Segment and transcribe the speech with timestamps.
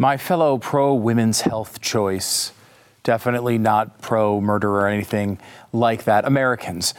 [0.00, 2.52] My fellow pro women's health choice,
[3.02, 5.40] definitely not pro murder or anything
[5.72, 6.94] like that, Americans.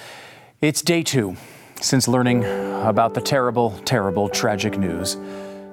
[0.60, 1.38] It's day two
[1.80, 5.16] since learning about the terrible, terrible, tragic news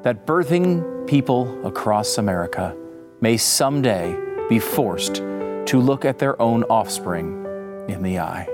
[0.04, 2.76] that birthing people across America
[3.20, 4.16] may someday
[4.48, 7.44] be forced to look at their own offspring
[7.88, 8.46] in the eye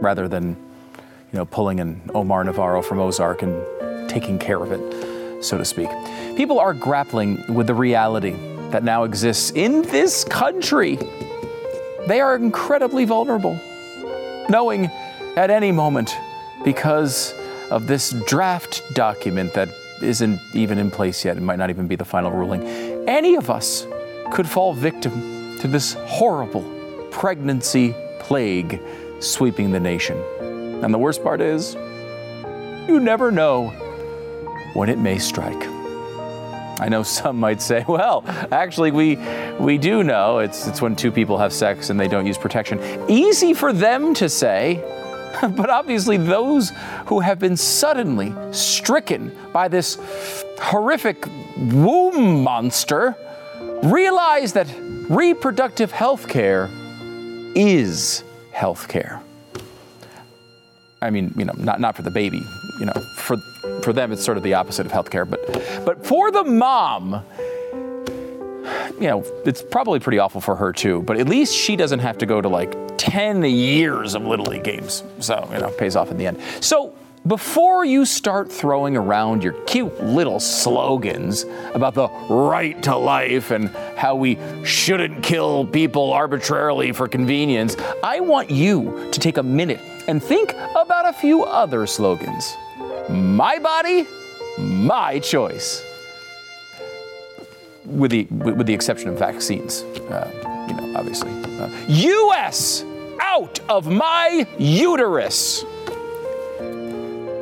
[0.00, 0.56] rather than,
[0.96, 5.64] you know, pulling an Omar Navarro from Ozark and taking care of it, so to
[5.64, 5.88] speak.
[6.36, 8.34] People are grappling with the reality
[8.70, 10.98] that now exists in this country.
[12.06, 13.58] They are incredibly vulnerable,
[14.48, 14.90] knowing
[15.36, 16.14] at any moment,
[16.64, 17.34] because
[17.70, 19.68] of this draft document that
[20.02, 22.62] isn't even in place yet, it might not even be the final ruling,
[23.08, 23.86] any of us
[24.30, 26.62] could fall victim to this horrible
[27.10, 28.80] pregnancy plague
[29.20, 30.16] sweeping the nation.
[30.82, 31.74] And the worst part is,
[32.88, 33.72] you never know
[34.76, 35.66] when it may strike.
[36.78, 39.16] I know some might say, well, actually, we,
[39.58, 42.78] we do know it's, it's when two people have sex and they don't use protection.
[43.08, 44.82] Easy for them to say,
[45.56, 46.72] but obviously, those
[47.06, 49.98] who have been suddenly stricken by this
[50.60, 53.14] horrific womb monster
[53.82, 54.66] realize that
[55.08, 56.68] reproductive health care
[57.54, 59.22] is health care.
[61.02, 62.40] I mean, you know, not, not for the baby,
[62.80, 63.36] you know, for,
[63.86, 65.40] for them it's sort of the opposite of healthcare, but,
[65.84, 67.22] but for the mom,
[69.00, 72.18] you know, it's probably pretty awful for her too, but at least she doesn't have
[72.18, 75.04] to go to like 10 years of Little League games.
[75.20, 76.40] So, you know, pays off in the end.
[76.60, 76.94] So,
[77.28, 83.68] before you start throwing around your cute little slogans about the right to life and
[83.96, 89.80] how we shouldn't kill people arbitrarily for convenience, I want you to take a minute
[90.08, 92.56] and think about a few other slogans.
[93.08, 94.06] My body,
[94.58, 95.84] my choice.
[97.84, 101.30] With the, with the exception of vaccines, uh, you know, obviously.
[101.30, 102.84] Uh, U.S.
[103.20, 105.64] out of my uterus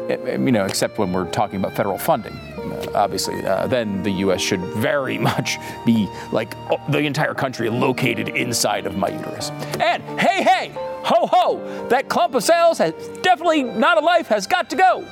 [0.09, 4.41] you know, except when we're talking about federal funding, uh, obviously, uh, then the U.S.
[4.41, 6.55] should very much be like
[6.91, 9.51] the entire country located inside of my uterus.
[9.81, 12.93] And hey, hey, ho, ho, that clump of cells has
[13.23, 15.07] definitely not a life, has got to go.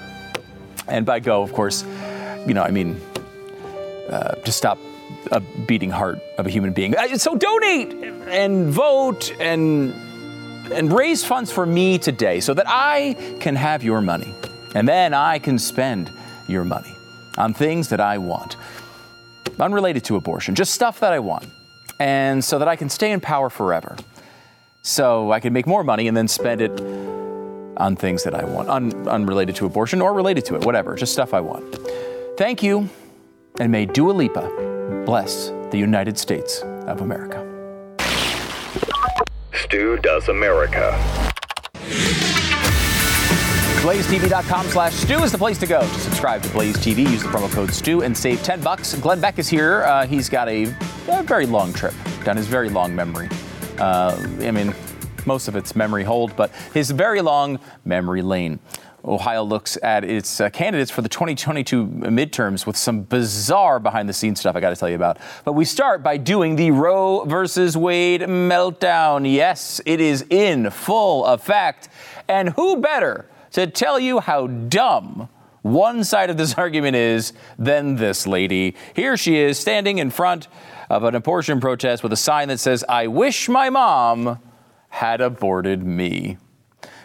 [0.89, 1.85] And by go, of course,
[2.47, 3.01] you know, I mean
[4.09, 4.79] uh, to stop
[5.31, 6.97] a beating heart of a human being.
[6.97, 7.93] Uh, so donate
[8.29, 9.95] and vote and
[10.73, 14.35] and raise funds for me today so that I can have your money.
[14.75, 16.11] And then I can spend
[16.49, 16.95] your money
[17.37, 18.57] on things that I want,
[19.59, 21.47] unrelated to abortion, just stuff that I want.
[21.99, 23.97] And so that I can stay in power forever.
[24.83, 26.81] So I can make more money and then spend it
[27.77, 31.13] on things that I want, un- unrelated to abortion or related to it, whatever, just
[31.13, 31.77] stuff I want.
[32.37, 32.89] Thank you,
[33.61, 37.49] and may Dua Lipa bless the United States of America.
[39.55, 40.99] Stu does America.
[43.83, 46.99] BlazeTV.com slash Stu is the place to go to subscribe to Blaze TV.
[46.99, 48.95] Use the promo code Stu and save 10 bucks.
[48.95, 49.83] Glenn Beck is here.
[49.83, 50.73] Uh, he's got a,
[51.09, 53.29] a, very long trip down his very long memory.
[53.79, 54.73] Uh, I mean,
[55.27, 58.59] most of it's memory hold, but his very long memory lane.
[59.05, 64.13] Ohio looks at its uh, candidates for the 2022 midterms with some bizarre behind the
[64.13, 65.19] scenes stuff I got to tell you about.
[65.45, 69.31] But we start by doing the Roe versus Wade meltdown.
[69.31, 71.89] Yes, it is in full effect.
[72.29, 75.29] And who better to tell you how dumb
[75.63, 78.77] one side of this argument is than this lady.
[78.95, 80.47] Here she is standing in front
[80.89, 84.39] of an abortion protest with a sign that says, I wish my mom
[84.93, 86.37] had aborted me.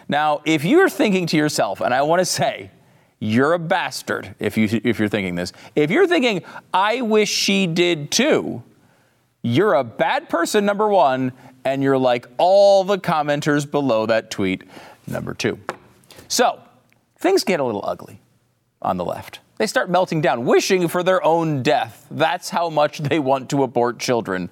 [0.08, 2.70] Now, if you're thinking to yourself, and I want to say,
[3.18, 5.54] you're a bastard if, you, if you're thinking this.
[5.74, 8.62] If you're thinking, I wish she did too,
[9.40, 11.32] you're a bad person, number one,
[11.64, 14.64] and you're like all the commenters below that tweet,
[15.06, 15.58] number two.
[16.28, 16.60] So
[17.16, 18.20] things get a little ugly
[18.82, 19.40] on the left.
[19.56, 22.06] They start melting down, wishing for their own death.
[22.10, 24.50] That's how much they want to abort children.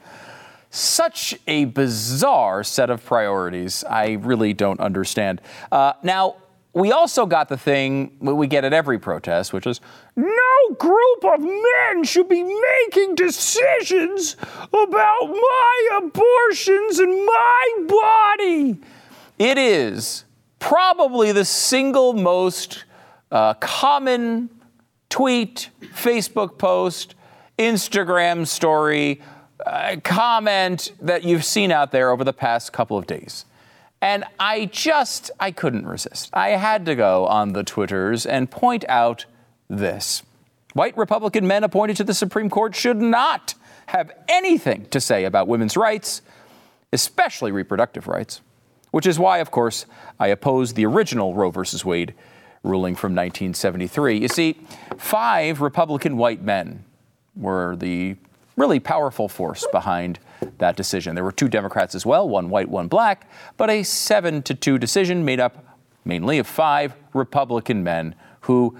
[0.76, 3.82] Such a bizarre set of priorities.
[3.88, 5.40] I really don't understand.
[5.73, 6.37] Uh, now,
[6.75, 9.81] we also got the thing we get at every protest, which is
[10.17, 14.37] no group of men should be making decisions
[14.69, 18.78] about my abortions and my body.
[19.38, 20.26] It is
[20.58, 22.84] probably the single most
[23.32, 24.50] uh, common
[25.08, 27.14] tweet, Facebook post,
[27.58, 29.23] Instagram story,
[30.03, 33.44] comment that you've seen out there over the past couple of days.
[34.00, 36.31] And I just, I couldn't resist.
[36.32, 39.25] I had to go on the Twitters and point out
[39.69, 40.23] this.
[40.75, 43.55] White Republican men appointed to the Supreme Court should not
[43.87, 46.20] have anything to say about women's rights,
[46.93, 48.43] especially reproductive rights,
[48.91, 49.87] which is why, of course,
[50.20, 51.62] I oppose the original Roe v.
[51.85, 52.14] Wade
[52.62, 54.19] ruling from 1973.
[54.19, 54.59] You see,
[54.99, 56.85] five Republican white men
[57.35, 58.17] were the
[58.56, 60.19] really powerful force behind
[60.58, 61.14] that decision.
[61.14, 64.79] There were two Democrats as well, one white, one black, but a seven to two
[64.79, 68.76] decision made up mainly of five Republican men who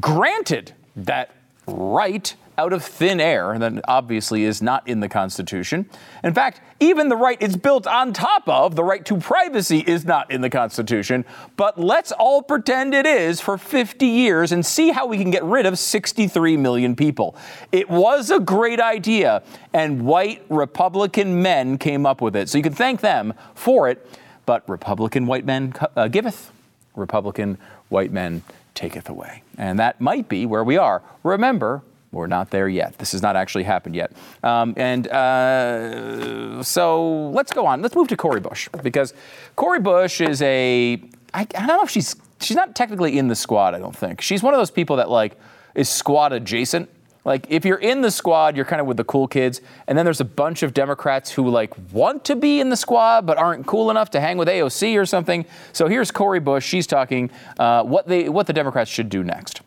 [0.00, 1.34] granted that
[1.66, 5.88] right out of thin air that obviously is not in the Constitution.
[6.24, 10.04] In fact, even the right it's built on top of, the right to privacy, is
[10.04, 11.24] not in the Constitution.
[11.56, 15.44] But let's all pretend it is for 50 years and see how we can get
[15.44, 17.36] rid of 63 million people.
[17.72, 19.42] It was a great idea,
[19.72, 22.48] and white Republican men came up with it.
[22.48, 24.06] So you can thank them for it.
[24.46, 26.52] But Republican white men uh, giveth,
[26.94, 27.58] Republican
[27.88, 28.42] white men
[28.74, 29.42] taketh away.
[29.58, 31.02] And that might be where we are.
[31.24, 31.82] Remember,
[32.16, 32.98] we're not there yet.
[32.98, 34.12] This has not actually happened yet.
[34.42, 37.82] Um, and uh, so let's go on.
[37.82, 39.14] Let's move to Cori Bush because
[39.54, 41.00] Cori Bush is a.
[41.34, 43.74] I, I don't know if she's she's not technically in the squad.
[43.74, 45.38] I don't think she's one of those people that like
[45.74, 46.88] is squad adjacent.
[47.24, 50.04] Like if you're in the squad, you're kind of with the cool kids, and then
[50.04, 53.66] there's a bunch of Democrats who like want to be in the squad but aren't
[53.66, 55.44] cool enough to hang with AOC or something.
[55.72, 56.64] So here's Cori Bush.
[56.64, 59.60] She's talking uh, what they what the Democrats should do next.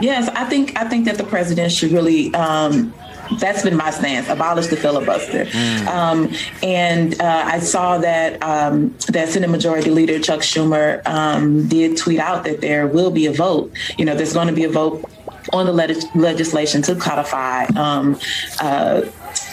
[0.00, 2.34] Yes, I think I think that the president should really.
[2.34, 2.92] Um,
[3.38, 4.28] that's been my stance.
[4.28, 5.46] Abolish the filibuster.
[5.46, 5.86] Mm.
[5.86, 11.96] Um, and uh, I saw that um, that Senate Majority Leader Chuck Schumer um, did
[11.96, 13.72] tweet out that there will be a vote.
[13.96, 15.04] You know, there's going to be a vote
[15.52, 18.18] on the legislation to codify um,
[18.60, 19.02] uh,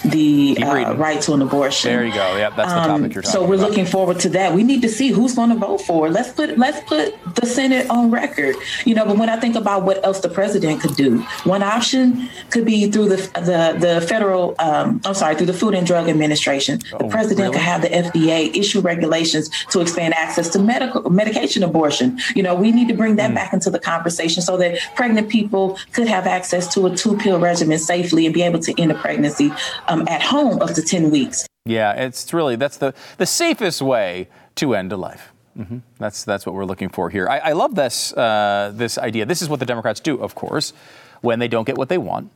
[0.04, 1.92] the uh, right to an abortion.
[1.92, 2.38] There you go.
[2.38, 3.70] Yep, that's the topic um, you're talking So we're about.
[3.70, 4.54] looking forward to that.
[4.54, 6.10] We need to see who's going to vote for.
[6.10, 8.56] Let's put let's put the Senate on record.
[8.86, 12.30] You know, but when I think about what else the president could do, one option
[12.50, 14.56] could be through the the the federal.
[14.60, 16.80] Um, I'm sorry, through the Food and Drug Administration.
[16.80, 17.54] The oh, president really?
[17.54, 22.20] could have the FDA issue regulations to expand access to medical medication abortion.
[22.36, 23.36] You know, we need to bring that mm.
[23.36, 27.40] back into the conversation so that pregnant people could have access to a two pill
[27.40, 29.52] regimen safely and be able to end a pregnancy
[29.92, 31.46] um, at home up to 10 weeks.
[31.66, 35.34] Yeah, it's really, that's the, the safest way to end a life.
[35.58, 35.80] Mm-hmm.
[36.00, 37.28] That's, that's what we're looking for here.
[37.28, 39.26] I, I love this, uh, this idea.
[39.26, 40.74] This is what the Democrats do, of course.
[41.20, 42.32] When they don't get what they want,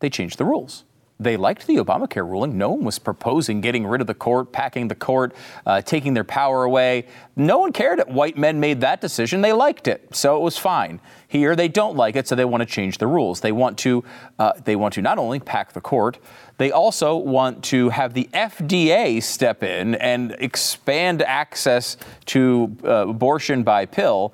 [0.00, 0.84] they change the rules
[1.20, 2.56] they liked the Obamacare ruling.
[2.56, 5.34] No one was proposing getting rid of the court, packing the court,
[5.66, 7.06] uh, taking their power away.
[7.34, 9.40] No one cared that white men made that decision.
[9.40, 11.00] They liked it, so it was fine.
[11.26, 13.40] Here, they don't like it, so they want to change the rules.
[13.40, 14.04] They want to,
[14.38, 16.18] uh, they want to not only pack the court,
[16.56, 23.64] they also want to have the FDA step in and expand access to uh, abortion
[23.64, 24.32] by pill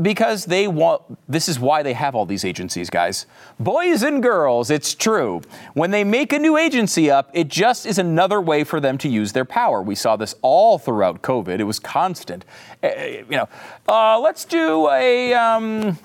[0.00, 3.26] because they want this is why they have all these agencies guys.
[3.58, 5.42] Boys and girls it's true.
[5.74, 9.08] When they make a new agency up it just is another way for them to
[9.08, 9.82] use their power.
[9.82, 11.60] We saw this all throughout covid.
[11.60, 12.44] It was constant.
[12.82, 13.48] Uh, you know
[13.88, 15.98] uh, let's do a um,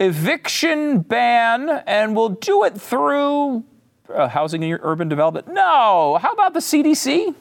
[0.00, 3.64] eviction ban and we'll do it through
[4.12, 5.48] uh, housing and urban development.
[5.48, 6.18] No.
[6.20, 7.34] How about the cdc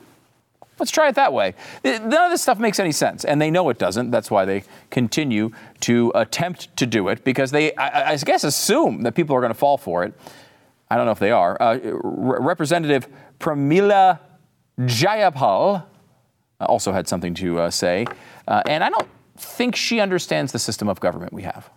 [0.77, 1.53] Let's try it that way.
[1.83, 4.11] None of this stuff makes any sense, and they know it doesn't.
[4.11, 5.51] That's why they continue
[5.81, 9.53] to attempt to do it because they, I, I guess, assume that people are going
[9.53, 10.13] to fall for it.
[10.89, 11.57] I don't know if they are.
[11.61, 13.07] Uh, Representative
[13.39, 14.19] Pramila
[14.79, 15.83] Jayapal
[16.59, 18.05] also had something to uh, say,
[18.47, 21.69] uh, and I don't think she understands the system of government we have.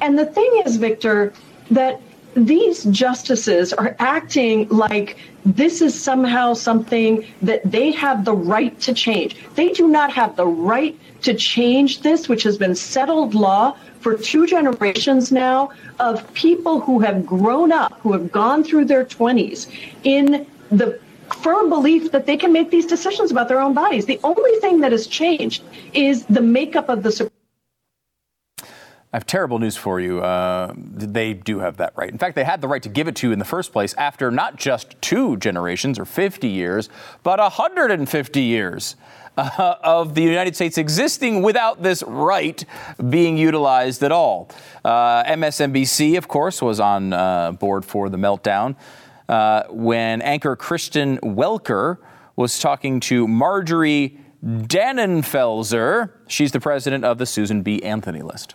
[0.00, 1.32] And the thing is, Victor,
[1.70, 2.00] that
[2.34, 8.94] these justices are acting like this is somehow something that they have the right to
[8.94, 9.36] change.
[9.54, 14.16] They do not have the right to change this, which has been settled law for
[14.16, 19.68] two generations now of people who have grown up, who have gone through their 20s
[20.04, 21.00] in the
[21.42, 24.06] firm belief that they can make these decisions about their own bodies.
[24.06, 25.62] The only thing that has changed
[25.92, 27.43] is the makeup of the Supreme
[29.14, 30.24] I have terrible news for you.
[30.24, 32.10] Uh, they do have that right.
[32.10, 33.94] In fact, they had the right to give it to you in the first place
[33.94, 36.88] after not just two generations or 50 years,
[37.22, 38.96] but 150 years.
[39.36, 42.64] Uh, of the United States existing without this right
[43.10, 44.48] being utilized at all.
[44.84, 48.76] Uh, MSNBC, of course, was on uh, board for the meltdown
[49.28, 51.98] uh, when anchor Kristen Welker
[52.36, 56.12] was talking to Marjorie Dannenfelser.
[56.28, 57.82] She's the president of the Susan B.
[57.82, 58.54] Anthony list.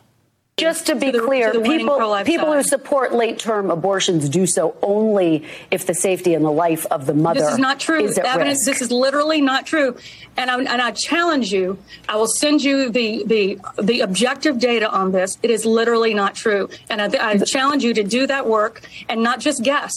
[0.59, 4.45] Just to be to the, clear, to people, people who support late term abortions do
[4.45, 8.03] so only if the safety and the life of the mother This is not true.
[8.03, 9.95] Is Evidence, this is literally not true.
[10.37, 14.89] And I, and I challenge you, I will send you the, the, the objective data
[14.89, 15.37] on this.
[15.41, 16.69] It is literally not true.
[16.89, 19.93] And I, I challenge you to do that work and not just guess.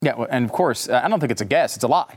[0.00, 2.16] Yeah, and of course, I don't think it's a guess, it's a lie.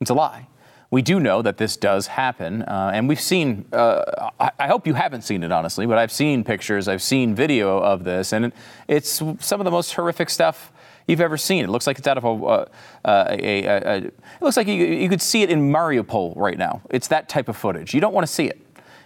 [0.00, 0.46] It's a lie
[0.90, 3.64] we do know that this does happen, uh, and we've seen.
[3.72, 7.34] Uh, I, I, hope you haven't seen it, honestly, but I've seen pictures, I've seen
[7.34, 8.52] video of this, and
[8.88, 10.72] it's some of the most horrific stuff
[11.06, 11.64] you've ever seen.
[11.64, 12.28] It looks like it's out of a.
[12.28, 12.66] Uh,
[13.04, 16.82] a, a, a it looks like you, you could see it in Mariupol right now.
[16.90, 17.94] It's that type of footage.
[17.94, 18.60] You don't want to see it,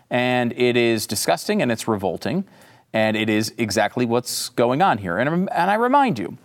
[0.08, 2.44] and it is disgusting and it's revolting,
[2.94, 5.18] and it is exactly what's going on here.
[5.18, 6.38] And, and I remind you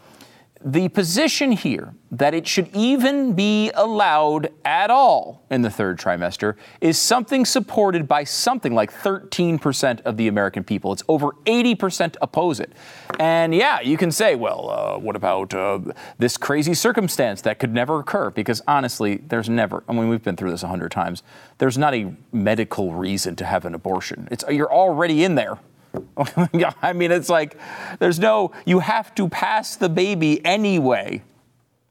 [0.63, 6.55] the position here that it should even be allowed at all in the third trimester
[6.81, 10.91] is something supported by something like 13% of the American people.
[10.91, 12.73] It's over 80% oppose it.
[13.19, 15.79] And yeah, you can say, well, uh, what about uh,
[16.17, 18.29] this crazy circumstance that could never occur?
[18.29, 21.23] Because honestly, there's never, I mean, we've been through this a hundred times,
[21.59, 24.27] there's not a medical reason to have an abortion.
[24.29, 25.57] It's, you're already in there.
[26.53, 27.57] yeah, I mean, it's like
[27.99, 31.23] there's no, you have to pass the baby anyway.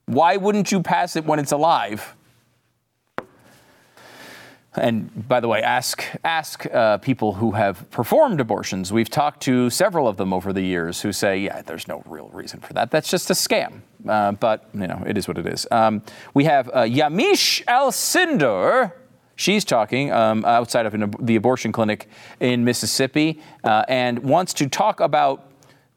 [0.06, 2.14] Why wouldn't you pass it when it's alive?
[4.74, 8.92] And by the way, ask ask uh, people who have performed abortions.
[8.92, 12.28] We've talked to several of them over the years who say, "Yeah, there's no real
[12.28, 12.90] reason for that.
[12.90, 15.66] That's just a scam." Uh, but you know, it is what it is.
[15.70, 16.02] Um,
[16.34, 18.92] we have uh, Yamiche Alcindor
[19.38, 22.08] She's talking um, outside of an, the abortion clinic
[22.40, 25.48] in Mississippi uh, and wants to talk about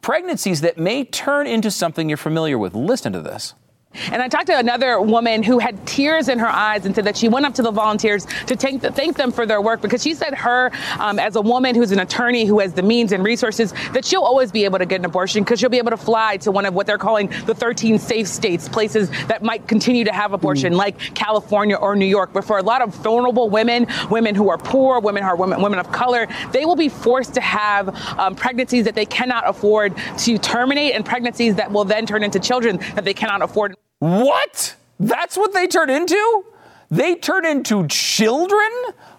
[0.01, 2.75] pregnancies that may turn into something you're familiar with.
[2.75, 3.55] Listen to this.
[3.93, 7.17] And I talked to another woman who had tears in her eyes and said that
[7.17, 10.13] she went up to the volunteers to thank, thank them for their work because she
[10.13, 13.73] said her, um, as a woman who's an attorney who has the means and resources,
[13.93, 16.37] that she'll always be able to get an abortion because she'll be able to fly
[16.37, 20.13] to one of what they're calling the 13 safe states, places that might continue to
[20.13, 20.77] have abortion, mm.
[20.77, 22.31] like California or New York.
[22.31, 25.61] But for a lot of vulnerable women, women who are poor, women who are women,
[25.61, 29.95] women of color, they will be forced to have um, pregnancies that they cannot afford
[30.19, 33.75] to terminate and pregnancies that will then turn into children that they cannot afford.
[34.01, 34.75] What?
[34.99, 36.43] That's what they turn into?
[36.89, 38.71] They turn into children?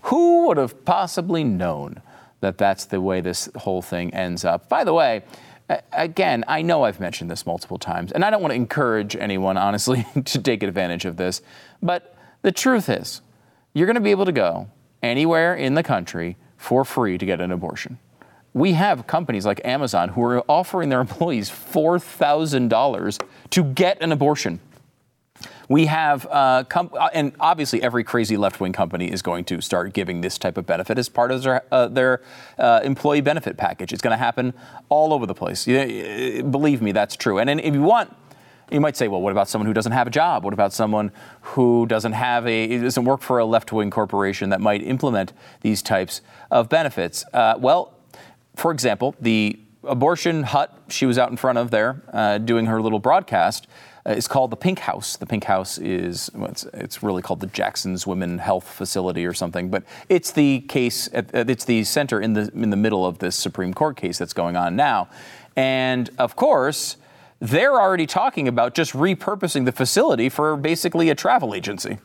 [0.02, 2.02] Who would have possibly known
[2.40, 4.68] that that's the way this whole thing ends up?
[4.68, 5.22] By the way,
[5.92, 9.56] again, I know I've mentioned this multiple times, and I don't want to encourage anyone,
[9.56, 11.42] honestly, to take advantage of this,
[11.80, 13.20] but the truth is,
[13.74, 14.68] you're going to be able to go
[15.00, 17.98] anywhere in the country for free to get an abortion.
[18.52, 24.58] We have companies like Amazon who are offering their employees $4,000 to get an abortion.
[25.72, 29.62] We have, uh, com- uh, and obviously every crazy left wing company is going to
[29.62, 32.20] start giving this type of benefit as part of their, uh, their
[32.58, 33.90] uh, employee benefit package.
[33.90, 34.52] It's going to happen
[34.90, 35.66] all over the place.
[35.66, 37.38] You, believe me, that's true.
[37.38, 38.14] And, and if you want,
[38.70, 40.44] you might say, well, what about someone who doesn't have a job?
[40.44, 41.10] What about someone
[41.40, 46.20] who doesn't have a doesn't work for a left-wing corporation that might implement these types
[46.50, 47.24] of benefits?
[47.32, 47.94] Uh, well,
[48.56, 52.80] for example, the abortion hut she was out in front of there uh, doing her
[52.82, 53.70] little broadcast uh,
[54.04, 55.16] Uh, is called the Pink House.
[55.16, 59.32] The Pink House is well, it's, it's, really called the Jackson's Women Health Facility or
[59.32, 61.08] something, but it's the case.
[61.14, 64.18] Uh, uh, it's the center in the in the middle of this Supreme Court case
[64.18, 65.08] that's going on now,
[65.56, 66.96] and of course.
[67.44, 71.98] They're already talking about just repurposing the facility for basically a travel agency.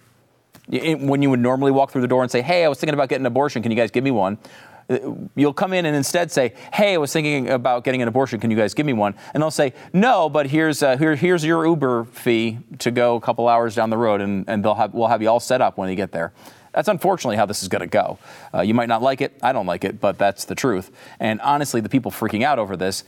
[0.67, 3.09] When you would normally walk through the door and say, Hey, I was thinking about
[3.09, 3.61] getting an abortion.
[3.61, 4.39] Can you guys give me one?
[5.35, 8.39] You'll come in and instead say, "Hey, I was thinking about getting an abortion.
[8.39, 11.43] Can you guys give me one?" And they'll say, "No, but here's uh, here, here's
[11.43, 14.93] your Uber fee to go a couple hours down the road, and, and they'll have
[14.93, 16.31] we'll have you all set up when you get there."
[16.73, 18.19] That's unfortunately how this is going to go.
[18.53, 19.37] Uh, you might not like it.
[19.41, 20.91] I don't like it, but that's the truth.
[21.19, 23.03] And honestly, the people freaking out over this,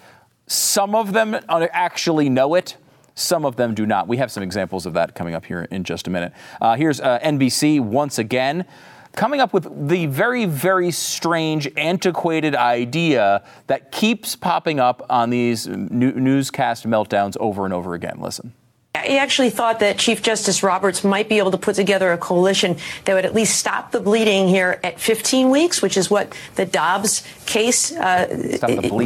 [0.48, 2.78] some of them actually know it.
[3.14, 4.08] Some of them do not.
[4.08, 6.34] We have some examples of that coming up here in just a minute.
[6.60, 8.66] Uh, here's uh, NBC once again
[9.13, 15.68] coming up with the very, very strange, antiquated idea that keeps popping up on these
[15.68, 18.20] newscast meltdowns over and over again.
[18.20, 18.54] Listen.
[19.05, 22.75] He actually thought that Chief Justice Roberts might be able to put together a coalition
[23.05, 26.65] that would at least stop the bleeding here at 15 weeks, which is what the
[26.65, 28.27] Dobbs case uh,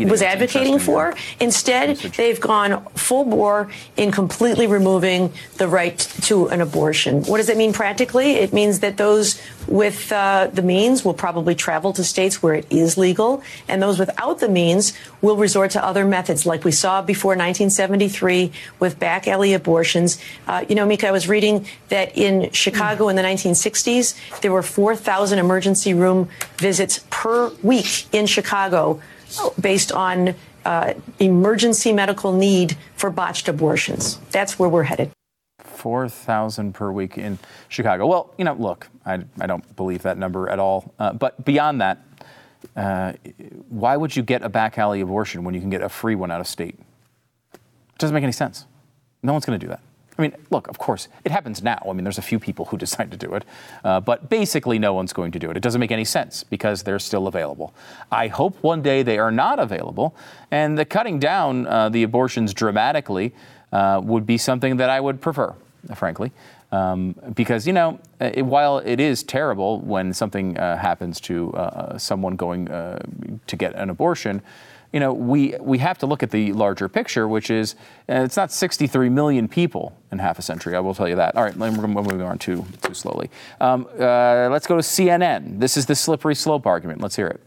[0.07, 1.13] was advocating for.
[1.41, 7.21] Instead, they've gone full bore in completely removing the right to an abortion.
[7.23, 8.35] What does it mean practically?
[8.35, 12.65] It means that those with uh, the means will probably travel to states where it
[12.69, 17.01] is legal, and those without the means will resort to other methods, like we saw
[17.01, 20.19] before 1973 with back alley abortions.
[20.45, 24.61] Uh, you know, Mika, I was reading that in Chicago in the 1960s, there were
[24.61, 29.01] 4,000 emergency room visits per week in Chicago
[29.59, 34.19] based on uh, emergency medical need for botched abortions.
[34.29, 35.09] That's where we're headed.
[35.63, 38.05] 4,000 per week in Chicago.
[38.05, 40.93] Well, you know, look, I, I don't believe that number at all.
[40.99, 41.97] Uh, but beyond that,
[42.75, 43.13] uh,
[43.69, 46.29] why would you get a back alley abortion when you can get a free one
[46.29, 46.75] out of state?
[47.53, 48.65] It doesn't make any sense.
[49.23, 49.79] No one's going to do that.
[50.17, 51.81] I mean, look, of course, it happens now.
[51.89, 53.45] I mean, there's a few people who decide to do it,
[53.83, 55.57] uh, but basically, no one's going to do it.
[55.57, 57.73] It doesn't make any sense because they're still available.
[58.11, 60.15] I hope one day they are not available,
[60.51, 63.33] and the cutting down uh, the abortions dramatically
[63.71, 65.55] uh, would be something that I would prefer,
[65.95, 66.31] frankly.
[66.71, 71.53] Um, because, you know, uh, it, while it is terrible when something uh, happens to
[71.53, 74.41] uh, someone going to get an abortion,
[74.93, 77.73] you know, we, we have to look at the larger picture, which is
[78.07, 80.75] uh, it's not 63 million people in half a century.
[80.75, 81.35] I will tell you that.
[81.35, 83.29] All right, we're moving on too, too slowly.
[83.59, 85.59] Um, uh, let's go to CNN.
[85.59, 87.01] This is the slippery slope argument.
[87.01, 87.41] Let's hear it.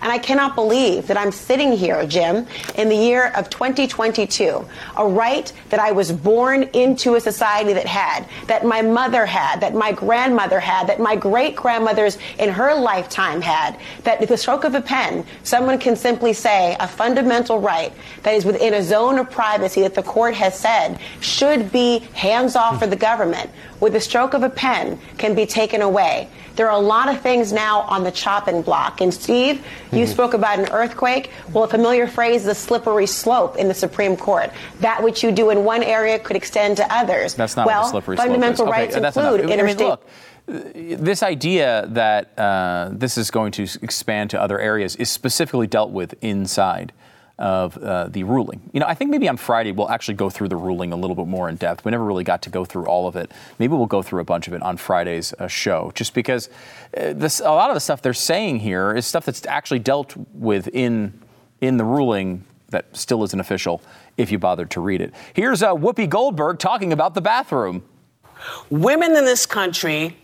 [0.00, 4.66] And I cannot believe that I'm sitting here, Jim, in the year of 2022,
[4.96, 9.60] a right that I was born into a society that had, that my mother had,
[9.60, 14.36] that my grandmother had, that my great grandmothers in her lifetime had, that with the
[14.36, 18.82] stroke of a pen, someone can simply say a fundamental right that is within a
[18.82, 23.50] zone of privacy that the court has said should be hands off for the government,
[23.80, 26.28] with the stroke of a pen can be taken away.
[26.56, 29.02] There are a lot of things now on the chopping block.
[29.02, 29.62] And Steve,
[29.92, 30.12] you mm-hmm.
[30.12, 31.30] spoke about an earthquake.
[31.52, 34.50] Well, a familiar phrase is a slippery slope in the Supreme Court.
[34.80, 37.34] That which you do in one area could extend to others.
[37.34, 39.52] That's not well, what slippery fundamental slope rights okay, include enough.
[39.52, 39.86] interstate.
[39.86, 44.96] I mean, look, this idea that uh, this is going to expand to other areas
[44.96, 46.92] is specifically dealt with inside
[47.38, 48.62] of uh, the ruling.
[48.72, 51.14] You know, I think maybe on Friday we'll actually go through the ruling a little
[51.14, 51.84] bit more in depth.
[51.84, 53.30] We never really got to go through all of it.
[53.58, 56.48] Maybe we'll go through a bunch of it on Friday's uh, show, just because
[56.96, 60.14] uh, this, a lot of the stuff they're saying here is stuff that's actually dealt
[60.32, 61.12] with in
[61.60, 63.80] in the ruling that still isn't official.
[64.16, 67.82] If you bothered to read it, here's uh, Whoopi Goldberg talking about the bathroom.
[68.70, 70.16] Women in this country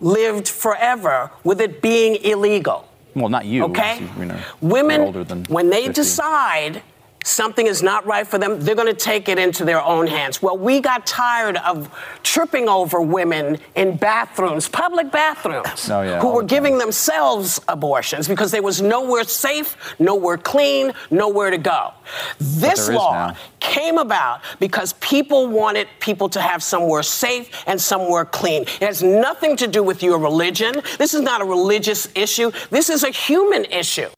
[0.00, 2.88] lived forever with it being illegal.
[3.16, 3.64] Well, not you.
[3.64, 4.06] Okay.
[4.18, 5.12] You know, Women,
[5.48, 5.92] when they 50.
[5.94, 6.82] decide
[7.26, 10.40] something is not right for them, they're going to take it into their own hands.
[10.40, 11.90] Well, we got tired of
[12.22, 18.28] tripping over women in bathrooms, public bathrooms, oh, yeah, who were the giving themselves abortions
[18.28, 21.92] because there was nowhere safe, nowhere clean, nowhere to go.
[22.38, 28.62] This law came about because people wanted people to have somewhere safe and somewhere clean.
[28.62, 30.80] It has nothing to do with your religion.
[30.98, 32.52] This is not a religious issue.
[32.70, 34.08] This is a human issue.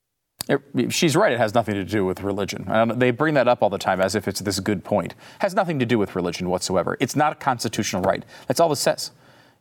[0.48, 1.32] It, she's right.
[1.32, 2.66] It has nothing to do with religion.
[2.96, 5.12] they bring that up all the time as if it's this good point.
[5.12, 6.96] It has nothing to do with religion whatsoever.
[7.00, 8.24] It's not a constitutional right.
[8.46, 9.10] That's all it says.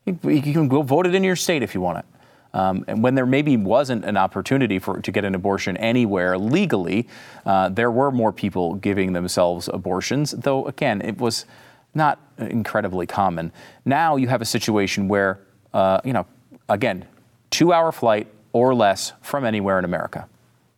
[0.05, 2.05] You, you can go vote it in your state if you want it.
[2.53, 7.07] Um, and when there maybe wasn't an opportunity for to get an abortion anywhere legally,
[7.45, 10.31] uh, there were more people giving themselves abortions.
[10.31, 11.45] Though again, it was
[11.93, 13.51] not incredibly common.
[13.83, 15.41] Now you have a situation where,
[15.73, 16.25] uh, you know,
[16.69, 17.05] again,
[17.49, 20.27] two-hour flight or less from anywhere in America.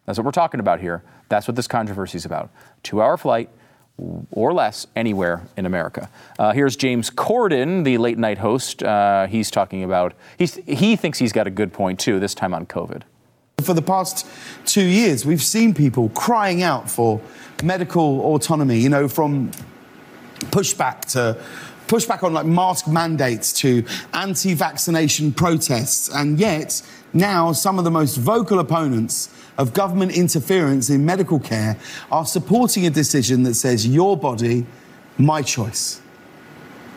[0.10, 1.04] That's what we're talking about here.
[1.30, 2.50] That's what this controversy is about.
[2.82, 3.48] Two hour flight
[4.32, 6.10] or less anywhere in America.
[6.39, 8.82] Uh, here's James Corden, the late night host.
[8.82, 12.56] Uh, he's talking about, he's, he thinks he's got a good point too, this time
[12.56, 13.04] on COVID.
[13.62, 14.26] For the past
[14.65, 17.22] two years, we've seen people crying out for
[17.62, 19.52] medical autonomy, you know, from
[20.45, 21.39] pushback to
[21.86, 26.10] pushback on like mask mandates to anti vaccination protests.
[26.10, 26.82] And yet,
[27.13, 31.78] now some of the most vocal opponents of government interference in medical care
[32.12, 34.65] are supporting a decision that says your body,
[35.17, 36.02] my choice.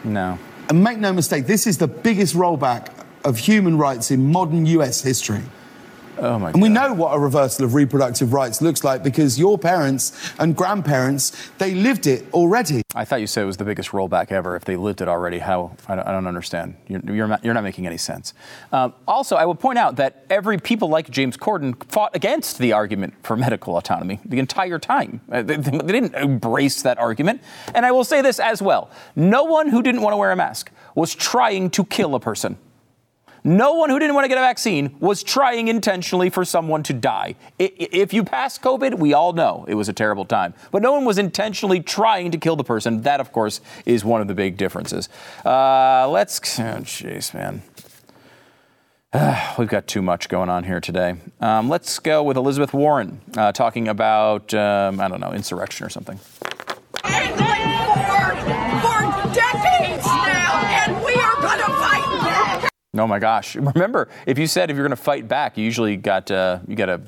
[0.04, 0.38] No.
[0.68, 2.88] And make no mistake, this is the biggest rollback
[3.24, 5.42] of human rights in modern US history.
[6.18, 6.46] Oh my!
[6.46, 6.54] God.
[6.54, 10.54] And we know what a reversal of reproductive rights looks like because your parents and
[10.54, 12.82] grandparents they lived it already.
[12.94, 14.54] I thought you said it was the biggest rollback ever.
[14.54, 15.76] If they lived it already, how?
[15.88, 16.76] I don't, I don't understand.
[16.88, 18.34] You're, you're, not, you're not making any sense.
[18.70, 22.72] Um, also, I will point out that every people like James Corden fought against the
[22.72, 25.22] argument for medical autonomy the entire time.
[25.30, 27.40] Uh, they, they didn't embrace that argument.
[27.74, 30.36] And I will say this as well: no one who didn't want to wear a
[30.36, 32.58] mask was trying to kill a person.
[33.44, 36.92] No one who didn't want to get a vaccine was trying intentionally for someone to
[36.92, 37.34] die.
[37.58, 40.54] If you pass COVID, we all know it was a terrible time.
[40.70, 43.02] But no one was intentionally trying to kill the person.
[43.02, 45.08] That, of course, is one of the big differences.
[45.44, 47.62] Uh, let's, oh, jeez, man.
[49.58, 51.16] we've got too much going on here today.
[51.40, 55.90] Um, let's go with Elizabeth Warren uh, talking about, um, I don't know, insurrection or
[55.90, 56.18] something.
[62.94, 63.56] Oh my gosh!
[63.56, 66.76] Remember, if you said if you're going to fight back, you usually got uh, you
[66.76, 67.00] got a,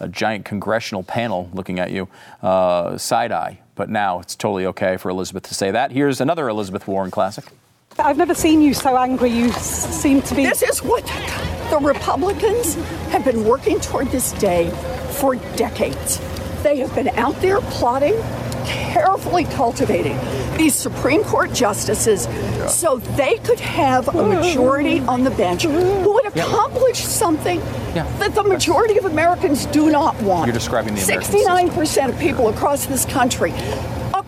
[0.00, 2.08] a, giant congressional panel looking at you,
[2.42, 3.60] uh, side eye.
[3.76, 5.92] But now it's totally okay for Elizabeth to say that.
[5.92, 7.44] Here's another Elizabeth Warren classic.
[7.96, 9.30] I've never seen you so angry.
[9.30, 10.46] You seem to be.
[10.46, 11.06] This is what
[11.70, 12.74] the Republicans
[13.12, 14.70] have been working toward this day
[15.20, 16.18] for decades.
[16.62, 18.14] They have been out there plotting,
[18.66, 20.18] carefully cultivating
[20.60, 22.66] these Supreme Court justices yeah.
[22.66, 27.06] so they could have a majority on the bench who would accomplish yeah.
[27.06, 27.58] something
[27.94, 28.04] yeah.
[28.18, 30.46] that the majority of Americans do not want.
[30.46, 33.52] You're describing the 69% of people across this country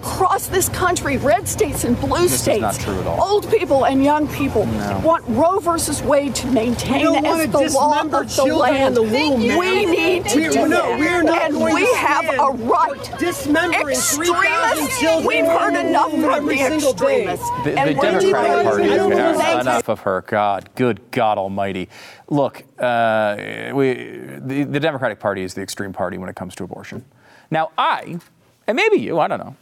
[0.02, 5.00] across this country, red states and blue this states, old people and young people no.
[5.04, 8.96] want Roe versus Wade to maintain as the law of the land.
[8.96, 13.18] The womb, we need to we're, do no, we're not and we have a right.
[13.18, 15.02] Dismembering extremists.
[15.24, 17.48] We've heard enough from the extremists.
[17.64, 20.22] The, the Democratic Party yeah, enough of her.
[20.22, 21.88] God, good God Almighty.
[22.28, 23.94] Look, uh, we,
[24.38, 27.04] the, the Democratic Party is the extreme party when it comes to abortion.
[27.50, 28.18] Now, I,
[28.66, 29.56] and maybe you, I don't know,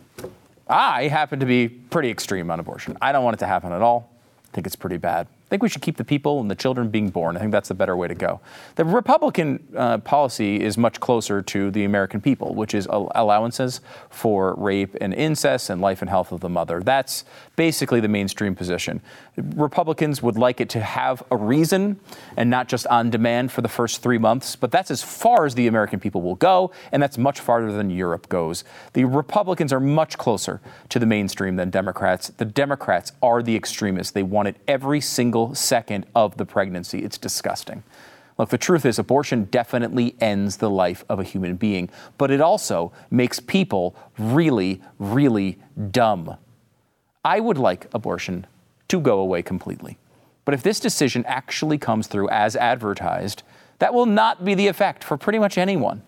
[0.70, 2.96] I happen to be pretty extreme on abortion.
[3.00, 4.12] I don't want it to happen at all.
[4.46, 5.26] I think it's pretty bad.
[5.50, 7.36] I think we should keep the people and the children being born.
[7.36, 8.38] I think that's the better way to go.
[8.76, 14.54] The Republican uh, policy is much closer to the American people, which is allowances for
[14.54, 16.78] rape and incest and life and health of the mother.
[16.78, 17.24] That's
[17.56, 19.00] basically the mainstream position.
[19.56, 21.98] Republicans would like it to have a reason
[22.36, 25.56] and not just on demand for the first three months, but that's as far as
[25.56, 28.62] the American people will go, and that's much farther than Europe goes.
[28.92, 30.60] The Republicans are much closer
[30.90, 32.28] to the mainstream than Democrats.
[32.28, 34.12] The Democrats are the extremists.
[34.12, 37.00] They want it every single single second of the pregnancy.
[37.00, 37.82] It's disgusting.
[38.38, 42.40] Look, the truth is, abortion definitely ends the life of a human being, but it
[42.40, 45.58] also makes people really, really
[45.90, 46.36] dumb.
[47.24, 48.46] I would like abortion
[48.88, 49.98] to go away completely.
[50.44, 53.42] But if this decision actually comes through as advertised,
[53.78, 56.02] that will not be the effect for pretty much anyone.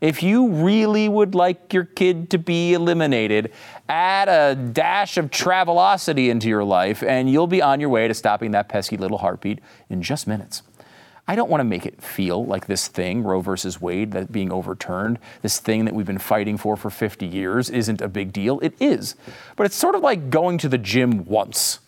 [0.00, 3.52] If you really would like your kid to be eliminated,
[3.88, 8.14] add a dash of Travelocity into your life, and you'll be on your way to
[8.14, 9.58] stopping that pesky little heartbeat
[9.90, 10.62] in just minutes.
[11.26, 14.52] I don't want to make it feel like this thing, Roe versus Wade, that being
[14.52, 18.60] overturned, this thing that we've been fighting for for 50 years, isn't a big deal.
[18.60, 19.16] It is.
[19.56, 21.80] But it's sort of like going to the gym once.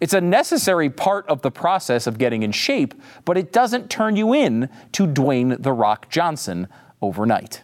[0.00, 2.94] It's a necessary part of the process of getting in shape,
[3.24, 6.68] but it doesn't turn you in to Dwayne The Rock Johnson
[7.00, 7.62] overnight.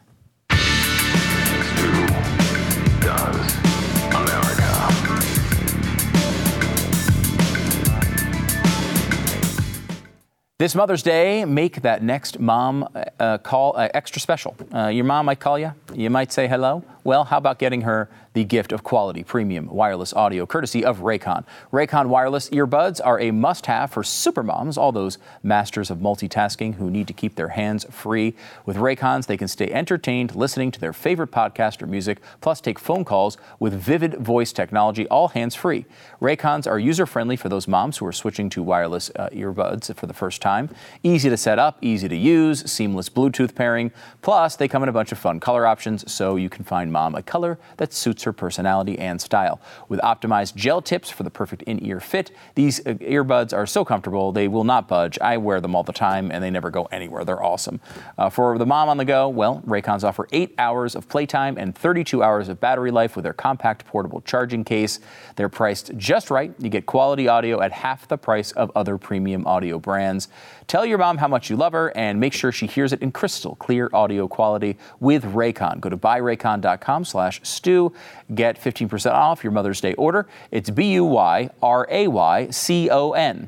[10.56, 14.56] This Mother's Day, make that next mom uh, call uh, extra special.
[14.72, 15.74] Uh, your mom might call you.
[15.92, 16.84] You might say hello.
[17.02, 21.44] Well, how about getting her the gift of quality premium wireless audio courtesy of Raycon?
[21.72, 26.90] Raycon wireless earbuds are a must have for supermoms, all those masters of multitasking who
[26.90, 28.34] need to keep their hands free.
[28.66, 32.78] With Raycons, they can stay entertained listening to their favorite podcast or music, plus take
[32.78, 35.86] phone calls with vivid voice technology, all hands free.
[36.20, 40.06] Raycons are user friendly for those moms who are switching to wireless uh, earbuds for
[40.06, 40.68] the first time.
[41.02, 43.92] Easy to set up, easy to use, seamless Bluetooth pairing.
[44.22, 47.14] Plus, they come in a bunch of fun color options so you can find mom
[47.14, 49.60] a color that suits her personality and style.
[49.88, 53.84] With optimized gel tips for the perfect in ear fit, these uh, earbuds are so
[53.84, 55.18] comfortable they will not budge.
[55.20, 57.24] I wear them all the time and they never go anywhere.
[57.24, 57.80] They're awesome.
[58.18, 61.74] Uh, for the mom on the go, well, Raycons offer 8 hours of playtime and
[61.76, 65.00] 32 hours of battery life with their compact portable charging case.
[65.36, 66.52] They're priced just right.
[66.58, 70.28] You get quality audio at half the price of other premium audio brands.
[70.66, 73.12] Tell your mom how much you love her and make sure she hears it in
[73.12, 75.80] crystal clear audio quality with Raycon.
[75.80, 77.92] Go to buyraycon.com slash Stu.
[78.34, 80.26] Get 15% off your Mother's Day order.
[80.50, 81.50] It's B-U-Y-R-A-Y-C-O-N.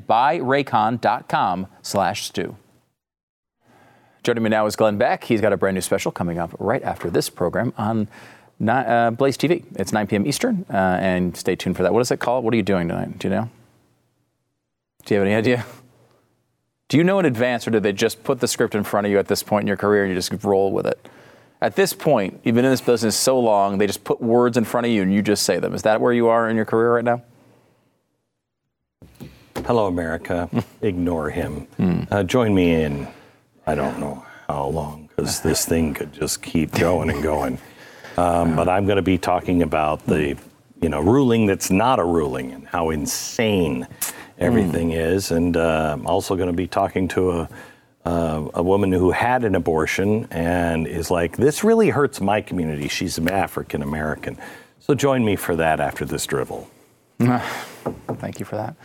[0.07, 2.55] by Buyraycon.com slash Stu.
[4.23, 5.23] Joining me now is Glenn Beck.
[5.23, 8.09] He's got a brand new special coming up right after this program on
[8.67, 9.63] uh, Blaze TV.
[9.75, 10.27] It's 9 p.m.
[10.27, 11.93] Eastern, uh, and stay tuned for that.
[11.93, 12.43] What is it called?
[12.43, 13.19] What are you doing tonight?
[13.19, 13.49] Do you know?
[15.05, 15.65] Do you have any idea?
[16.89, 19.11] Do you know in advance, or did they just put the script in front of
[19.11, 21.07] you at this point in your career and you just roll with it?
[21.59, 24.63] At this point, you've been in this business so long, they just put words in
[24.63, 25.73] front of you and you just say them.
[25.73, 27.23] Is that where you are in your career right now?
[29.65, 30.49] Hello, America.
[30.81, 31.67] Ignore him.
[31.79, 32.11] Mm.
[32.11, 33.07] Uh, join me in,
[33.65, 37.57] I don't know how long, because this thing could just keep going and going.
[38.17, 40.37] Um, but I'm going to be talking about the,
[40.81, 43.87] you know, ruling that's not a ruling and how insane
[44.37, 44.97] everything mm.
[44.97, 45.31] is.
[45.31, 47.49] And uh, I'm also going to be talking to a,
[48.07, 52.87] uh, a woman who had an abortion and is like, this really hurts my community.
[52.87, 54.37] She's an African American.
[54.79, 56.69] So join me for that after this drivel.
[57.19, 58.75] Thank you for that.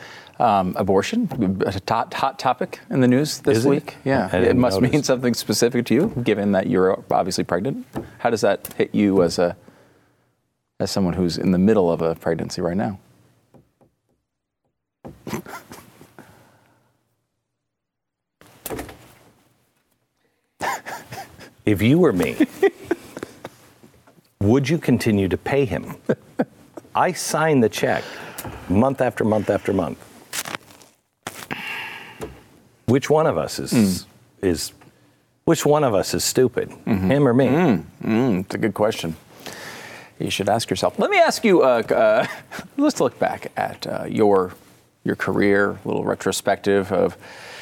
[0.40, 1.28] Um, abortion,
[1.64, 3.96] a hot, hot topic in the news this Is week.
[4.04, 4.08] It?
[4.08, 4.92] Yeah, it must notice.
[4.92, 7.86] mean something specific to you, given that you're obviously pregnant.
[8.18, 9.56] How does that hit you as a
[10.80, 12.98] as someone who's in the middle of a pregnancy right now?
[21.64, 22.36] If you were me,
[24.40, 25.96] would you continue to pay him?
[26.94, 28.04] I signed the check
[28.68, 29.98] month after month after month.
[32.86, 34.06] Which one of us is mm.
[34.42, 34.72] is
[35.44, 37.10] which one of us is stupid, mm-hmm.
[37.10, 37.46] him or me?
[37.46, 37.84] Mm.
[38.02, 38.40] Mm.
[38.40, 39.16] It's a good question.
[40.18, 40.98] You should ask yourself.
[40.98, 41.62] Let me ask you.
[41.62, 42.26] Uh, uh,
[42.76, 44.52] let's look back at uh, your
[45.04, 47.16] your career, a little retrospective of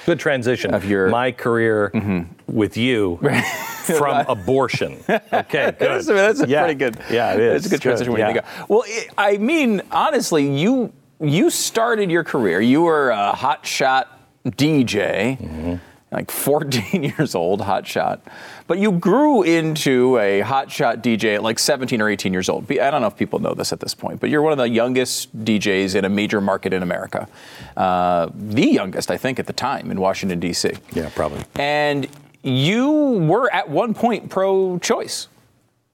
[0.07, 2.23] good transition of your my career mm-hmm.
[2.47, 3.19] with you
[3.99, 4.99] from abortion.
[5.09, 5.79] Okay, good.
[5.79, 6.61] that's, that's a yeah.
[6.63, 6.99] pretty good.
[7.11, 7.57] Yeah, it is.
[7.57, 8.15] It's a good transition.
[8.15, 8.35] Good.
[8.37, 8.65] Yeah.
[8.69, 12.61] Well, it, I mean, honestly, you you started your career.
[12.61, 15.39] You were a hot shot DJ.
[15.39, 15.77] Mm-hmm
[16.13, 18.21] like 14 years old, hot shot.
[18.67, 22.71] But you grew into a hot shot DJ at like 17 or 18 years old.
[22.71, 24.69] I don't know if people know this at this point, but you're one of the
[24.69, 27.29] youngest DJs in a major market in America.
[27.77, 30.73] Uh, the youngest, I think, at the time in Washington, D.C.
[30.93, 31.45] Yeah, probably.
[31.57, 32.09] And
[32.43, 35.29] you were at one point pro choice.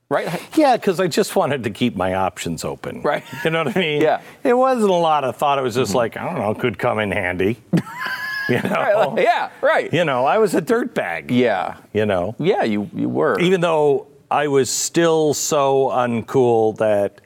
[0.09, 0.41] Right?
[0.57, 3.03] Yeah, because I just wanted to keep my options open.
[3.03, 3.25] Right.
[3.45, 4.01] You know what I mean?
[4.01, 4.21] Yeah.
[4.45, 5.59] It wasn't a lot of thought.
[5.59, 5.97] It was just mm-hmm.
[5.97, 7.59] like, I don't know, could come in handy.
[8.49, 9.15] You know?
[9.15, 9.93] Right, yeah, right.
[9.93, 11.31] You know, I was a dirtbag.
[11.31, 11.79] Yeah.
[11.93, 12.37] You know?
[12.39, 13.41] Yeah, you, you were.
[13.41, 17.21] Even though I was still so uncool that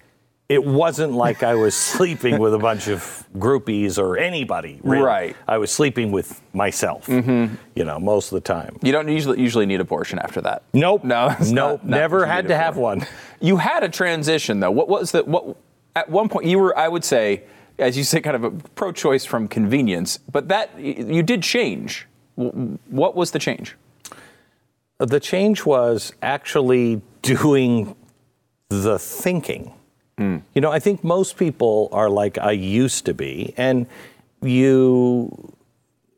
[0.50, 4.80] it wasn't like I was sleeping with a bunch of groupies or anybody.
[4.82, 5.04] Really.
[5.04, 5.36] Right.
[5.46, 7.06] I was sleeping with myself.
[7.06, 7.54] Mm-hmm.
[7.76, 8.76] You know, most of the time.
[8.82, 10.64] You don't usually usually need abortion after that.
[10.72, 11.04] Nope.
[11.04, 11.28] No.
[11.28, 11.52] Nope.
[11.52, 13.06] Not, never had to have one.
[13.40, 14.72] You had a transition though.
[14.72, 15.56] What was the what?
[15.94, 16.76] At one point, you were.
[16.76, 17.44] I would say
[17.80, 20.18] as you say, kind of a pro-choice from convenience.
[20.30, 22.06] But that you did change.
[22.34, 23.76] What was the change?
[24.98, 27.96] The change was actually doing
[28.68, 29.74] the thinking.
[30.20, 30.42] Mm.
[30.54, 33.86] You know, I think most people are like I used to be, and
[34.42, 35.54] you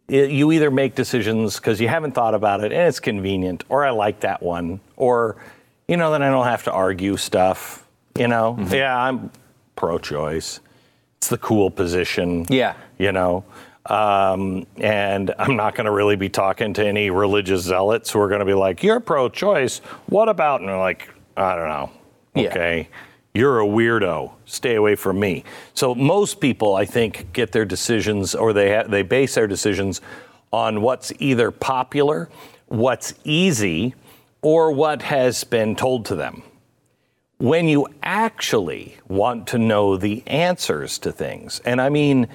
[0.08, 3.90] you either make decisions because you haven't thought about it and it's convenient, or I
[3.90, 5.36] like that one, or
[5.88, 7.86] you know, then I don't have to argue stuff.
[8.18, 8.74] You know, mm-hmm.
[8.74, 9.30] yeah, I'm
[9.76, 10.60] pro-choice
[11.22, 12.44] it's the cool position.
[12.48, 12.74] Yeah.
[12.98, 13.44] You know?
[13.86, 18.26] Um, and I'm not going to really be talking to any religious zealots who are
[18.26, 19.78] going to be like, you're pro choice.
[20.06, 20.62] What about?
[20.62, 21.90] And they're like, I don't know.
[22.48, 22.88] Okay.
[22.90, 22.98] Yeah.
[23.34, 24.32] You're a weirdo.
[24.44, 25.44] Stay away from me.
[25.74, 30.00] So most people, I think, get their decisions or they, ha- they base their decisions
[30.52, 32.28] on what's either popular,
[32.66, 33.94] what's easy,
[34.42, 36.42] or what has been told to them
[37.38, 41.60] when you actually want to know the answers to things.
[41.64, 42.28] And I mean,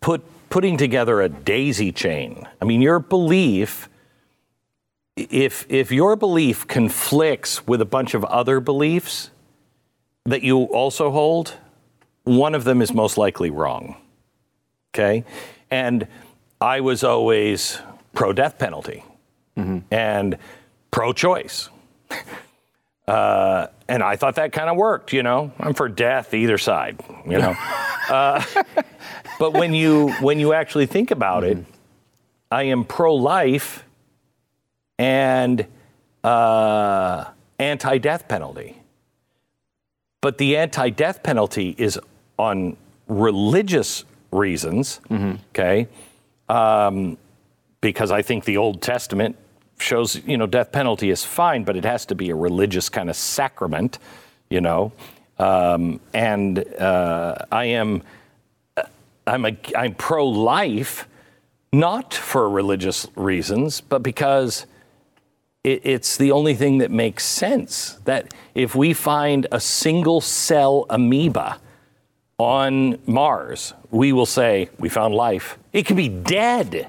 [0.00, 2.48] put, putting together a daisy chain.
[2.60, 3.90] I mean, your belief,
[5.16, 9.31] if, if your belief conflicts with a bunch of other beliefs
[10.24, 11.54] that you also hold,
[12.24, 13.96] one of them is most likely wrong.
[14.94, 15.24] Okay?
[15.70, 16.06] And
[16.60, 17.78] I was always
[18.12, 19.04] pro death penalty
[19.56, 19.78] mm-hmm.
[19.90, 20.38] and
[20.90, 21.68] pro choice.
[23.08, 25.52] Uh, and I thought that kind of worked, you know.
[25.58, 27.56] I'm for death either side, you know.
[28.08, 28.42] uh,
[29.38, 31.58] but when you when you actually think about it,
[32.50, 33.84] I am pro-life
[34.98, 35.66] and
[36.22, 37.24] uh,
[37.58, 38.81] anti-death penalty.
[40.22, 42.00] But the anti-death penalty is
[42.38, 45.34] on religious reasons, mm-hmm.
[45.50, 45.88] okay?
[46.48, 47.18] Um,
[47.80, 49.36] because I think the Old Testament
[49.78, 53.10] shows, you know, death penalty is fine, but it has to be a religious kind
[53.10, 53.98] of sacrament,
[54.48, 54.92] you know.
[55.38, 58.02] Um, and uh, I am,
[59.26, 61.08] I'm a, I'm pro-life,
[61.72, 64.66] not for religious reasons, but because
[65.64, 67.98] it, it's the only thing that makes sense.
[68.04, 71.58] That if we find a single cell amoeba
[72.38, 75.58] on Mars, we will say we found life.
[75.72, 76.88] It can be dead,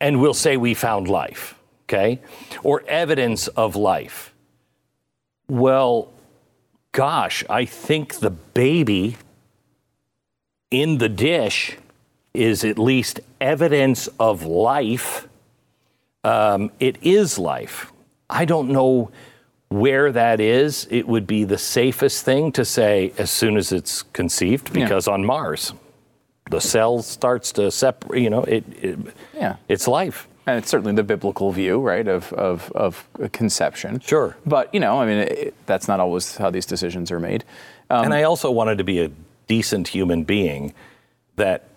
[0.00, 2.20] and we'll say we found life, okay?
[2.62, 4.34] Or evidence of life.
[5.48, 6.12] Well,
[6.92, 9.16] gosh, I think the baby
[10.70, 11.76] in the dish
[12.32, 15.28] is at least evidence of life.
[16.24, 17.91] Um, it is life.
[18.32, 19.10] I don't know
[19.68, 20.88] where that is.
[20.90, 25.14] It would be the safest thing to say as soon as it's conceived, because yeah.
[25.14, 25.74] on Mars,
[26.50, 28.22] the cell starts to separate.
[28.22, 28.98] You know, it, it
[29.34, 30.28] yeah, it's life.
[30.46, 34.00] And it's certainly the biblical view, right, of, of, of conception.
[34.00, 34.36] Sure.
[34.44, 37.44] But, you know, I mean, it, that's not always how these decisions are made.
[37.90, 39.10] Um, and I also wanted to be a
[39.46, 40.74] decent human being
[41.36, 41.68] that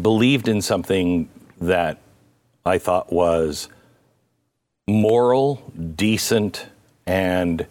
[0.00, 1.28] believed in something
[1.60, 1.98] that
[2.64, 3.68] I thought was
[4.86, 6.66] moral, decent,
[7.06, 7.66] and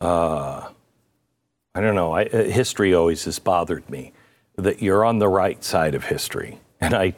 [0.00, 0.68] uh,
[1.74, 2.12] I don't know.
[2.12, 4.12] I, uh, history always has bothered me
[4.56, 7.14] that you're on the right side of history, and I,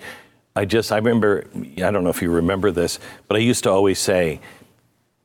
[0.55, 1.47] I just I remember.
[1.55, 2.99] I don't know if you remember this,
[3.29, 4.41] but I used to always say,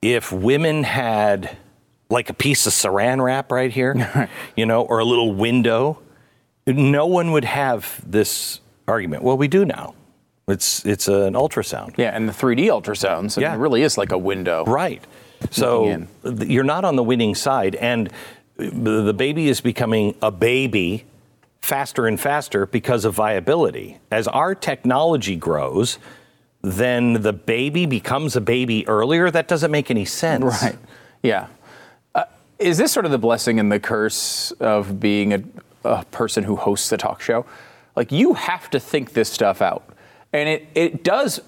[0.01, 1.57] if women had
[2.09, 5.99] like a piece of saran wrap right here, you know, or a little window,
[6.67, 9.23] no one would have this argument.
[9.23, 9.95] Well, we do now.
[10.47, 11.97] It's it's an ultrasound.
[11.97, 13.39] Yeah, and the 3D ultrasounds.
[13.39, 13.53] Yeah.
[13.53, 14.65] it really is like a window.
[14.65, 15.03] Right.
[15.49, 18.11] So you're not on the winning side, and
[18.57, 21.05] the baby is becoming a baby
[21.61, 23.99] faster and faster because of viability.
[24.11, 25.97] As our technology grows,
[26.61, 29.31] then the baby becomes a baby earlier.
[29.31, 30.43] That doesn't make any sense.
[30.43, 30.77] Right.
[31.23, 31.47] Yeah.
[32.13, 32.23] Uh,
[32.59, 35.43] is this sort of the blessing and the curse of being a,
[35.83, 37.45] a person who hosts a talk show?
[37.95, 39.83] Like you have to think this stuff out.
[40.33, 41.41] And it, it does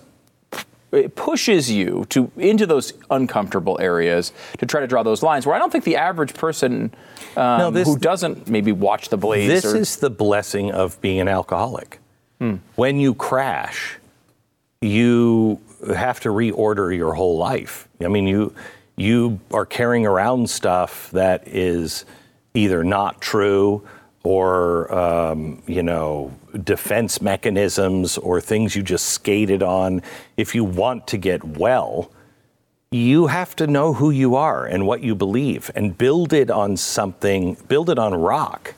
[0.93, 5.55] it pushes you to into those uncomfortable areas to try to draw those lines where
[5.55, 6.93] I don't think the average person
[7.35, 9.49] um, no, this, who doesn't maybe watch the Blaze.
[9.49, 11.99] This or, is the blessing of being an alcoholic.
[12.39, 12.57] Hmm.
[12.75, 13.97] When you crash,
[14.81, 15.59] you
[15.95, 17.87] have to reorder your whole life.
[18.01, 18.53] I mean, you
[18.95, 22.05] you are carrying around stuff that is
[22.53, 23.87] either not true
[24.23, 26.31] or um, you know
[26.63, 30.01] defense mechanisms or things you just skated on
[30.37, 32.11] if you want to get well
[32.91, 36.77] you have to know who you are and what you believe and build it on
[36.77, 38.75] something build it on rock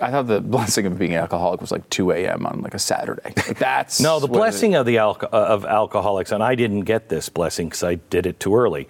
[0.00, 2.46] I thought the blessing of being an alcoholic was like 2 a.m.
[2.46, 3.32] on like a Saturday.
[3.36, 7.08] Like that's no, the blessing of the alco- uh, of alcoholics, and I didn't get
[7.08, 8.88] this blessing because I did it too early,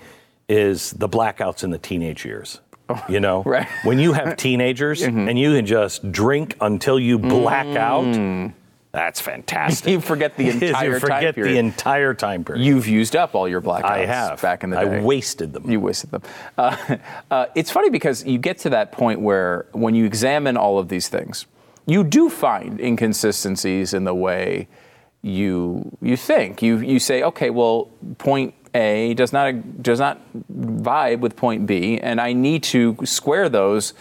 [0.48, 2.60] is the blackouts in the teenage years.
[3.08, 3.68] You know, right.
[3.84, 5.28] when you have teenagers mm-hmm.
[5.28, 7.76] and you can just drink until you black mm.
[7.76, 8.52] out,
[8.92, 9.90] that's fantastic.
[9.90, 11.54] you forget the entire you forget time period.
[11.54, 12.64] the entire time period.
[12.64, 13.84] You've used up all your blackouts.
[13.84, 14.98] I have back in the day.
[14.98, 15.70] I wasted them.
[15.70, 16.22] You wasted them.
[16.58, 16.98] Uh,
[17.30, 20.88] uh, it's funny because you get to that point where when you examine all of
[20.88, 21.46] these things,
[21.86, 24.68] you do find inconsistencies in the way
[25.22, 26.62] you you think.
[26.62, 30.20] You you say, okay, well, point a does not does not
[30.52, 33.94] vibe with point B, and I need to square those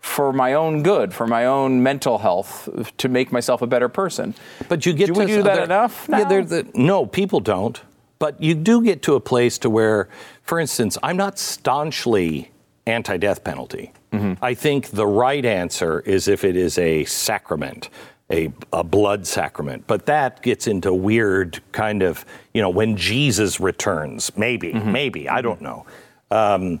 [0.00, 4.34] for my own good, for my own mental health, to make myself a better person.
[4.68, 6.08] But you get do to we do that enough?
[6.08, 6.18] Now?
[6.18, 7.80] Yeah, the, no, people don't.
[8.18, 10.08] But you do get to a place to where,
[10.42, 12.50] for instance, I'm not staunchly
[12.86, 13.92] anti-death penalty.
[14.12, 14.42] Mm-hmm.
[14.42, 17.90] I think the right answer is if it is a sacrament
[18.30, 19.84] a, a blood sacrament.
[19.86, 24.92] But that gets into weird kind of, you know, when Jesus returns, maybe, mm-hmm.
[24.92, 25.86] maybe, I don't know.
[26.30, 26.80] Um,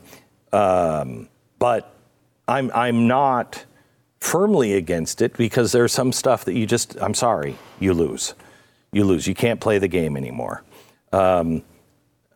[0.52, 1.94] um, but
[2.46, 3.64] I'm, I'm not
[4.20, 8.34] firmly against it because there's some stuff that you just, I'm sorry, you lose.
[8.92, 9.26] You lose.
[9.26, 10.64] You can't play the game anymore.
[11.12, 11.62] Um,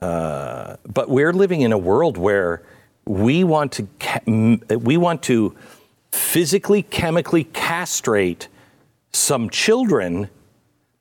[0.00, 2.62] uh, but we're living in a world where
[3.04, 3.88] we want to
[4.78, 5.56] we want to
[6.12, 8.48] physically chemically castrate
[9.12, 10.28] some children,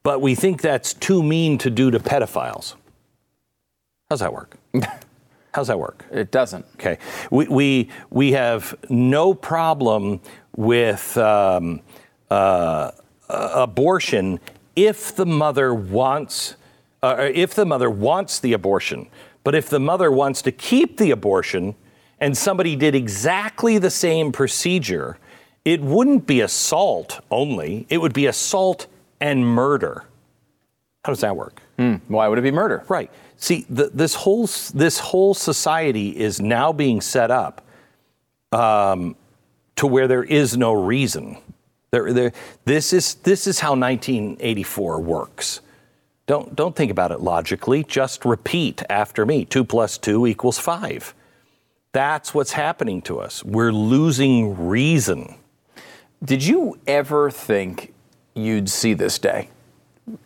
[0.03, 2.75] but we think that's too mean to do to pedophiles.
[4.09, 4.57] How's that work?
[5.53, 6.05] How's that work?
[6.11, 6.65] It doesn't.
[6.75, 6.97] Okay.
[7.29, 10.21] We, we, we have no problem
[10.55, 11.81] with um,
[12.29, 12.91] uh,
[13.29, 14.39] abortion
[14.75, 16.55] if the mother wants,
[17.03, 19.07] uh, if the mother wants the abortion.
[19.43, 21.75] But if the mother wants to keep the abortion
[22.19, 25.17] and somebody did exactly the same procedure,
[25.63, 28.87] it wouldn't be assault only, it would be assault
[29.19, 30.05] and murder.
[31.03, 31.61] How does that work?
[31.77, 32.83] Mm, why would it be murder?
[32.87, 33.11] Right.
[33.37, 37.65] See, the, this whole this whole society is now being set up
[38.51, 39.15] um,
[39.77, 41.37] to where there is no reason.
[41.89, 42.33] There, there,
[42.65, 45.61] this is this is how 1984 works.
[46.27, 47.83] Don't don't think about it logically.
[47.83, 49.45] Just repeat after me.
[49.45, 51.15] Two plus two equals five.
[51.93, 53.43] That's what's happening to us.
[53.43, 55.35] We're losing reason.
[56.23, 57.93] Did you ever think
[58.35, 59.49] you'd see this day?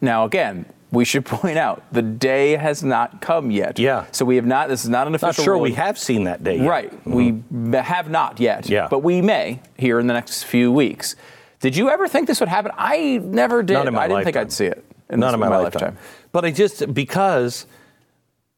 [0.02, 3.80] Now, again, we should point out the day has not come yet.
[3.80, 4.06] Yeah.
[4.12, 4.68] So we have not.
[4.70, 5.28] This is not an official.
[5.28, 5.72] Not sure ruling.
[5.72, 6.58] we have seen that day.
[6.58, 6.68] Yet.
[6.70, 6.92] Right.
[7.06, 7.72] Mm-hmm.
[7.72, 8.70] We have not yet.
[8.70, 8.88] Yeah.
[8.90, 11.16] But we may here in the next few weeks.
[11.62, 12.72] Did you ever think this would happen?
[12.78, 13.74] I never did.
[13.74, 14.26] Not in my I didn't lifetime.
[14.34, 14.86] think I'd see it.
[15.10, 15.82] In Not this, in my, my lifetime.
[15.82, 15.98] lifetime.
[16.32, 17.66] But I just because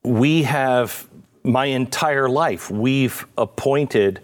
[0.04, 1.08] we have
[1.44, 4.20] my entire life we've appointed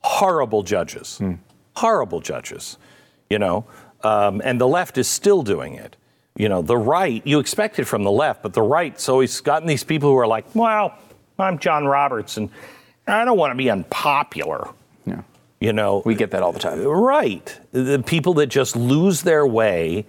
[0.00, 1.34] horrible judges, Hmm.
[1.80, 2.78] Horrible judges.
[3.28, 3.64] You know,
[4.02, 5.96] um, and the left is still doing it.
[6.36, 9.68] You know, the right, you expect it from the left, but the right's always gotten
[9.68, 10.96] these people who are like, well,
[11.38, 12.50] I'm John Roberts and
[13.06, 14.68] I don't want to be unpopular.
[15.04, 15.22] Yeah.
[15.60, 16.82] You know, we get that all the time.
[16.82, 17.58] Right.
[17.72, 20.06] The people that just lose their way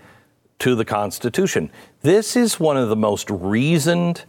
[0.60, 1.72] to the Constitution.
[2.02, 4.24] This is one of the most reasoned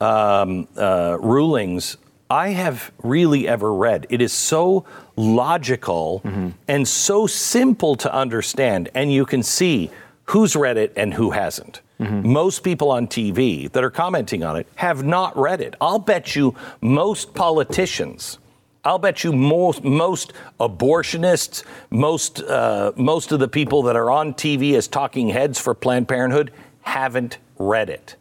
[0.00, 1.96] um, uh, rulings
[2.30, 4.06] I have really ever read.
[4.08, 4.84] It is so
[5.16, 6.48] logical Mm-hmm.
[6.68, 9.90] and so simple to understand, and you can see
[10.24, 11.80] who's read it and who hasn't.
[12.00, 12.32] Mm-hmm.
[12.32, 15.74] Most people on TV that are commenting on it have not read it.
[15.80, 18.38] I'll bet you most politicians.
[18.84, 24.32] I'll bet you most most abortionists, most uh, most of the people that are on
[24.34, 26.52] TV as talking heads for Planned Parenthood
[26.82, 28.16] haven't read it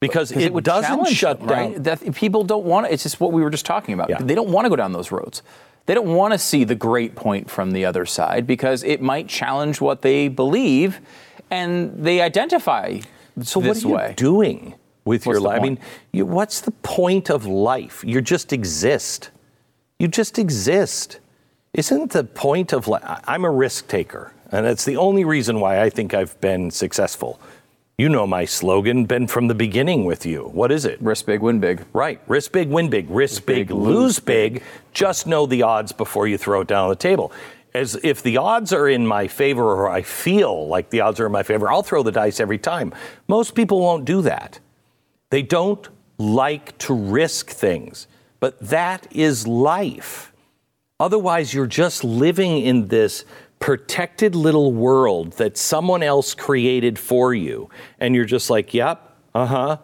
[0.00, 1.72] because it, would doesn't shut them, down.
[1.72, 1.84] Right?
[1.84, 2.92] That people don't want to.
[2.92, 4.26] It's just what we were just talking about.
[4.26, 5.42] They don't want to go down those roads.
[5.86, 9.28] They don't want to see the great point from the other side because it might
[9.28, 11.00] challenge what they believe,
[11.50, 13.00] and they identify
[13.42, 14.14] So this what are you way.
[14.16, 14.74] doing
[15.04, 15.60] with What's your life?
[15.60, 15.78] I mean,
[16.12, 18.04] you, what's the point of life?
[18.06, 19.30] You just exist.
[19.98, 21.18] You just exist.
[21.74, 23.02] Isn't the point of life?
[23.26, 27.40] I'm a risk taker, and that's the only reason why I think I've been successful.
[28.00, 30.44] You know my slogan, been from the beginning with you.
[30.54, 30.98] What is it?
[31.02, 31.84] Risk big, win big.
[31.92, 32.18] Right.
[32.28, 33.10] Risk big, win big.
[33.10, 34.62] Risk big, lose big.
[34.94, 37.30] Just know the odds before you throw it down on the table.
[37.74, 41.26] As if the odds are in my favor or I feel like the odds are
[41.26, 42.94] in my favor, I'll throw the dice every time.
[43.28, 44.60] Most people won't do that.
[45.28, 45.86] They don't
[46.16, 48.06] like to risk things,
[48.40, 50.32] but that is life.
[50.98, 53.26] Otherwise, you're just living in this
[53.60, 57.70] protected little world that someone else created for you.
[58.00, 59.76] And you're just like, yep, uh huh,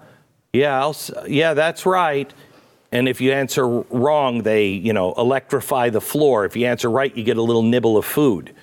[0.52, 0.96] yeah, I'll,
[1.28, 2.32] yeah, that's right.
[2.90, 6.44] And if you answer wrong, they, you know, electrify the floor.
[6.44, 8.54] If you answer right, you get a little nibble of food.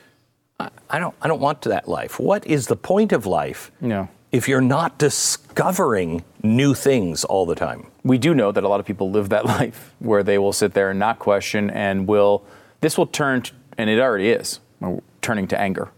[0.59, 2.19] I, I don't, I don't want that life.
[2.19, 3.71] What is the point of life?
[3.79, 4.09] No.
[4.31, 7.87] If you're not discovering new things all the time.
[8.03, 10.73] we do know that a lot of people live that life where they will sit
[10.73, 12.43] there and not question and will
[12.81, 15.89] this will turn t- and it already is Uh, turning to anger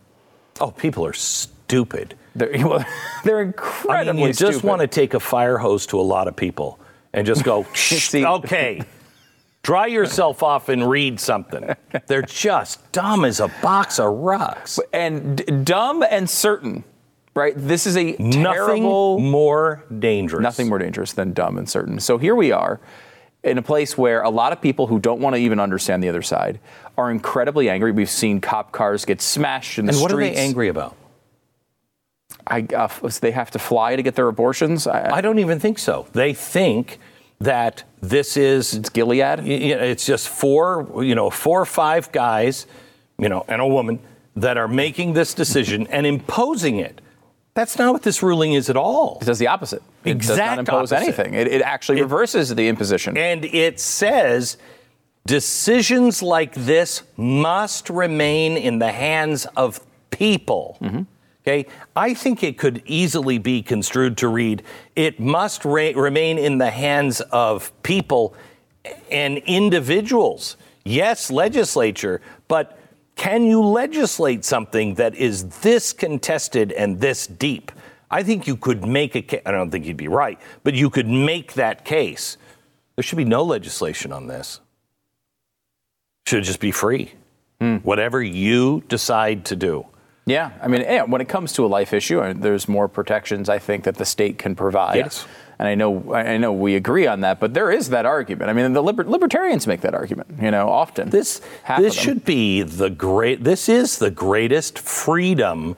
[0.61, 2.15] Oh, people are stupid.
[2.35, 2.85] they're, well,
[3.25, 6.27] they're I incredibly mean, you just want to take a fire hose to a lot
[6.29, 6.79] of people
[7.11, 8.81] and just go, "Shh, okay,
[9.63, 11.75] dry yourself off and read something.
[12.07, 14.79] They're just dumb as a box of rocks.
[14.93, 16.83] and d- dumb and certain
[17.33, 20.41] right this is a Nothing terrible more dangerous.
[20.41, 22.79] nothing more dangerous than dumb and certain so here we are
[23.45, 26.09] in a place where a lot of people who don't want to even understand the
[26.09, 26.59] other side
[26.97, 30.35] are incredibly angry we've seen cop cars get smashed in the And what are streets
[30.35, 30.95] they angry about?
[32.47, 32.89] I, uh,
[33.21, 36.07] they have to fly to get their abortions I, I don't even think so.
[36.13, 36.99] They think
[37.39, 39.39] that this is it's Gilead.
[39.47, 42.67] It's just four, you know, four or five guys,
[43.17, 43.99] you know, and a woman
[44.35, 47.01] that are making this decision and imposing it.
[47.55, 49.17] That's not what this ruling is at all.
[49.21, 49.81] It does the opposite.
[50.03, 51.03] It does not impose opposite.
[51.07, 51.33] anything.
[51.33, 53.17] It, it actually It- reverses the imposition.
[53.17, 54.57] And it says
[55.25, 59.79] decisions like this must remain in the hands of
[60.11, 60.77] people.
[60.81, 61.01] Mm-hmm.
[61.47, 64.63] Okay, I think it could easily be construed to read
[64.95, 68.33] it must re- remain in the hands of people
[69.11, 70.57] and individuals.
[70.83, 72.79] Yes, legislature, but
[73.15, 77.71] can you legislate something that is this contested and this deep?
[78.11, 79.41] I think you could make a case.
[79.45, 82.37] I don't think you'd be right, but you could make that case.
[82.95, 84.61] There should be no legislation on this.
[86.27, 87.13] Should just be free.
[87.83, 89.85] Whatever you decide to do.
[90.27, 93.59] yeah, I mean, when it comes to a life issue, uh, there's more protections I
[93.59, 94.97] think that the state can provide.
[94.97, 95.25] Yes.
[95.57, 98.49] And I know, I know we agree on that, but there is that argument.
[98.49, 101.09] I mean, the liber- libertarians make that argument, you know, often.
[101.09, 101.41] This
[101.77, 103.43] this should be the great.
[103.43, 105.77] This is the greatest freedom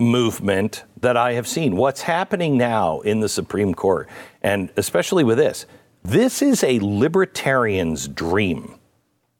[0.00, 1.76] movement that I have seen.
[1.76, 4.08] What's happening now in the Supreme Court,
[4.42, 5.66] and especially with this,
[6.02, 8.78] this is a libertarian's dream.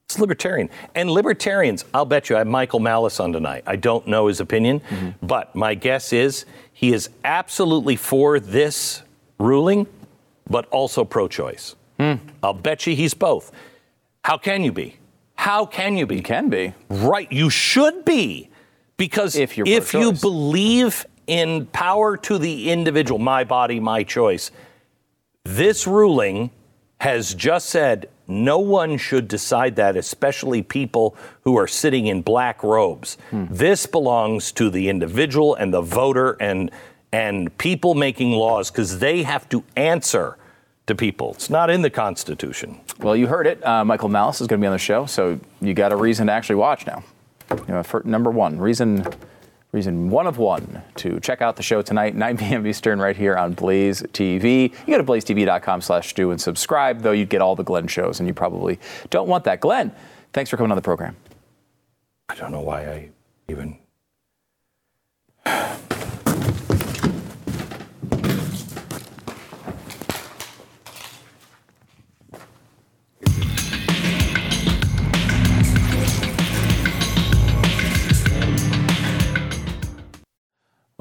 [0.06, 0.70] It's libertarian.
[0.94, 3.64] And libertarians, I'll bet you I have Michael Malice on tonight.
[3.66, 5.26] I don't know his opinion, mm-hmm.
[5.26, 9.02] but my guess is he is absolutely for this
[9.38, 9.86] ruling,
[10.48, 11.76] but also pro choice.
[11.98, 12.20] Mm.
[12.42, 13.52] I'll bet you he's both.
[14.24, 14.96] How can you be?
[15.36, 16.16] How can you be?
[16.16, 16.74] You can be.
[16.88, 17.30] Right.
[17.30, 18.50] You should be.
[18.96, 24.50] Because if, if you believe in power to the individual, my body, my choice,
[25.44, 26.50] this ruling
[27.00, 32.62] has just said no one should decide that, especially people who are sitting in black
[32.62, 33.18] robes.
[33.30, 33.46] Hmm.
[33.50, 36.70] This belongs to the individual and the voter and
[37.14, 40.36] and people making laws because they have to answer
[40.88, 41.30] to people.
[41.34, 42.80] It's not in the Constitution.
[42.98, 43.64] Well, you heard it.
[43.64, 46.26] Uh, Michael Malice is going to be on the show, so you got a reason
[46.26, 47.04] to actually watch now.
[47.52, 49.06] You know, for number one, reason
[49.70, 52.66] reason one of one to check out the show tonight, 9 p.m.
[52.66, 54.72] Eastern, right here on Blaze TV.
[54.86, 58.18] You go to blazetv.com slash stu and subscribe, though you'd get all the Glenn shows,
[58.18, 59.60] and you probably don't want that.
[59.60, 59.92] Glenn,
[60.32, 61.16] thanks for coming on the program.
[62.28, 63.10] I don't know why I
[63.48, 63.78] even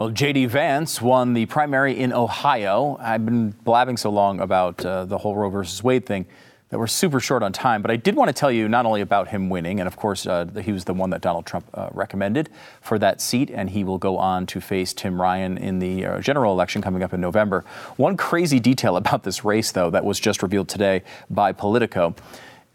[0.04, 0.47] Well, J.D.
[0.47, 2.97] Vance won the primary in Ohio.
[2.99, 6.26] I've been blabbing so long about uh, the whole Roe versus Wade thing
[6.72, 8.99] that we're super short on time, but I did want to tell you not only
[8.99, 11.88] about him winning, and of course, uh, he was the one that Donald Trump uh,
[11.93, 12.49] recommended
[12.82, 16.20] for that seat, and he will go on to face Tim Ryan in the uh,
[16.20, 17.64] general election coming up in November.
[17.95, 22.14] One crazy detail about this race, though, that was just revealed today by Politico.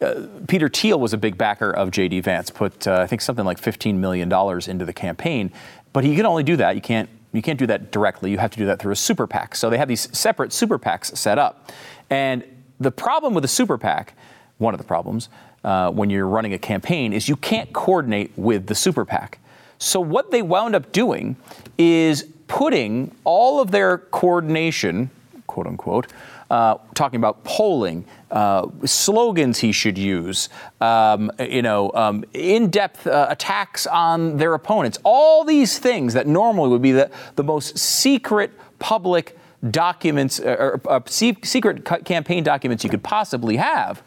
[0.00, 2.20] Uh, Peter Thiel was a big backer of J.D.
[2.20, 5.52] Vance, put uh, I think something like $15 million into the campaign,
[5.92, 6.74] but he can only do that.
[6.74, 8.30] You can't you can't do that directly.
[8.30, 9.54] You have to do that through a super PAC.
[9.54, 11.70] So they have these separate super PACs set up.
[12.10, 12.44] And
[12.80, 14.14] the problem with a super PAC,
[14.58, 15.28] one of the problems,
[15.64, 19.38] uh, when you're running a campaign, is you can't coordinate with the super PAC.
[19.78, 21.36] So what they wound up doing
[21.76, 25.10] is putting all of their coordination,
[25.46, 26.06] quote unquote,
[26.50, 30.48] uh, talking about polling, uh, slogans he should use,
[30.80, 34.98] um, you know, um, in-depth uh, attacks on their opponents.
[35.04, 39.36] All these things that normally would be the, the most secret public
[39.70, 44.02] documents or, or secret campaign documents you could possibly have,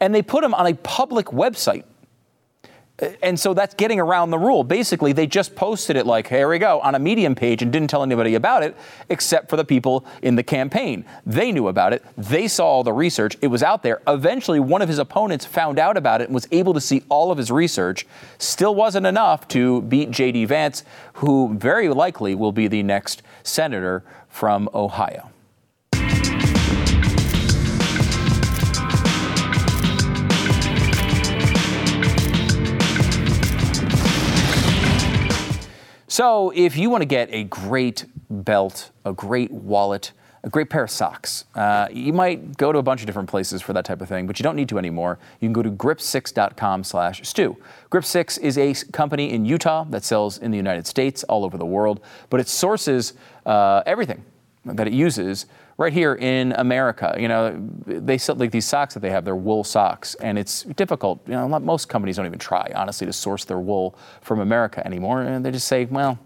[0.00, 1.84] and they put them on a public website
[3.22, 4.64] and so that's getting around the rule.
[4.64, 7.88] Basically, they just posted it like, here we go, on a Medium page and didn't
[7.88, 8.76] tell anybody about it
[9.08, 11.04] except for the people in the campaign.
[11.24, 12.04] They knew about it.
[12.16, 13.36] They saw all the research.
[13.40, 14.02] It was out there.
[14.08, 17.30] Eventually, one of his opponents found out about it and was able to see all
[17.30, 18.06] of his research.
[18.38, 20.46] Still wasn't enough to beat J.D.
[20.46, 20.82] Vance,
[21.14, 25.30] who very likely will be the next senator from Ohio.
[36.18, 40.10] So, if you want to get a great belt, a great wallet,
[40.42, 43.62] a great pair of socks, uh, you might go to a bunch of different places
[43.62, 45.20] for that type of thing, but you don't need to anymore.
[45.38, 47.56] You can go to grip6.com/stu.
[47.92, 51.64] Grip6 is a company in Utah that sells in the United States, all over the
[51.64, 52.00] world,
[52.30, 53.12] but it sources
[53.46, 54.24] uh, everything
[54.64, 55.46] that it uses
[55.78, 57.16] right here in America.
[57.18, 57.56] You know,
[57.86, 61.20] they sell like these socks that they have, they're wool socks, and it's difficult.
[61.26, 65.22] You know, most companies don't even try, honestly, to source their wool from America anymore.
[65.22, 66.18] And they just say, well,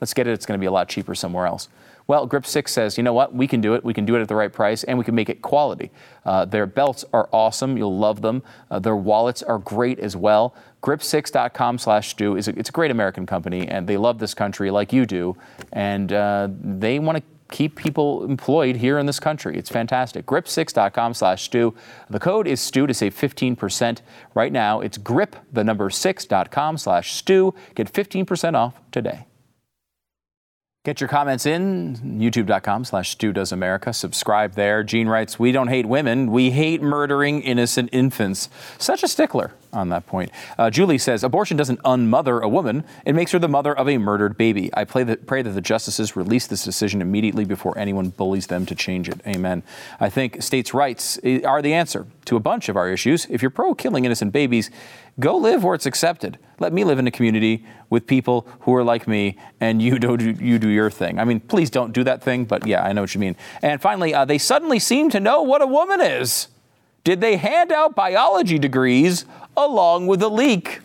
[0.00, 0.32] let's get it.
[0.32, 1.68] It's going to be a lot cheaper somewhere else.
[2.06, 3.34] Well, Grip 6 says, you know what?
[3.34, 3.84] We can do it.
[3.84, 5.90] We can do it at the right price, and we can make it quality.
[6.24, 7.76] Uh, their belts are awesome.
[7.76, 8.42] You'll love them.
[8.70, 10.54] Uh, their wallets are great as well.
[10.82, 14.70] Grip6.com slash Stu is a, it's a great American company, and they love this country
[14.70, 15.36] like you do,
[15.72, 19.56] and uh, they want to keep people employed here in this country.
[19.56, 20.26] It's fantastic.
[20.26, 21.74] Grip6.com slash Stu.
[22.10, 24.00] The code is Stu to save 15%
[24.34, 24.80] right now.
[24.80, 27.54] It's grip, the number 6.com slash Stu.
[27.74, 29.26] Get 15% off today.
[30.84, 33.92] Get your comments in, youtube.com slash Stu Does America.
[33.92, 34.82] Subscribe there.
[34.82, 38.48] Gene writes, We don't hate women, we hate murdering innocent infants.
[38.78, 40.30] Such a stickler on that point.
[40.56, 43.98] Uh, Julie says abortion doesn't unmother a woman, it makes her the mother of a
[43.98, 44.70] murdered baby.
[44.74, 49.08] I pray that, the justices release this decision immediately before anyone bullies them to change
[49.08, 49.20] it.
[49.26, 49.62] Amen.
[49.98, 53.26] I think states' rights eh, are the answer to a bunch of our issues.
[53.30, 54.70] If you're pro killing innocent babies,
[55.18, 56.38] go live where it's accepted.
[56.58, 60.16] Let me live in a community with people who are like me, and you do
[60.38, 61.18] you do your thing.
[61.18, 63.36] I mean, please don't do that thing, but yeah, I know what you mean.
[63.62, 66.48] And finally, uh, they suddenly seem to know what a woman is.
[67.04, 69.24] Did they hand out biology degrees
[69.64, 70.80] along with a leak?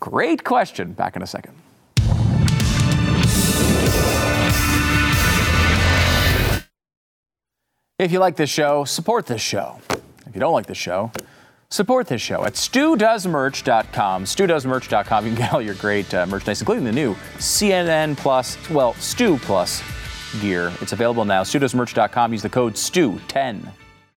[0.00, 0.92] Great question.
[0.92, 1.54] Back in a second.
[7.98, 9.80] If you like this show, support this show.
[10.26, 11.10] If you don't like this show,
[11.70, 14.24] Support this show at studoesmerch.com.
[14.24, 15.26] Studoesmerch.com.
[15.26, 19.36] You can get all your great uh, merchandise, including the new CNN Plus, well, Stu
[19.38, 19.82] Plus
[20.40, 20.72] gear.
[20.80, 21.42] It's available now.
[21.42, 22.32] Studoesmerch.com.
[22.32, 23.68] Use the code STU10.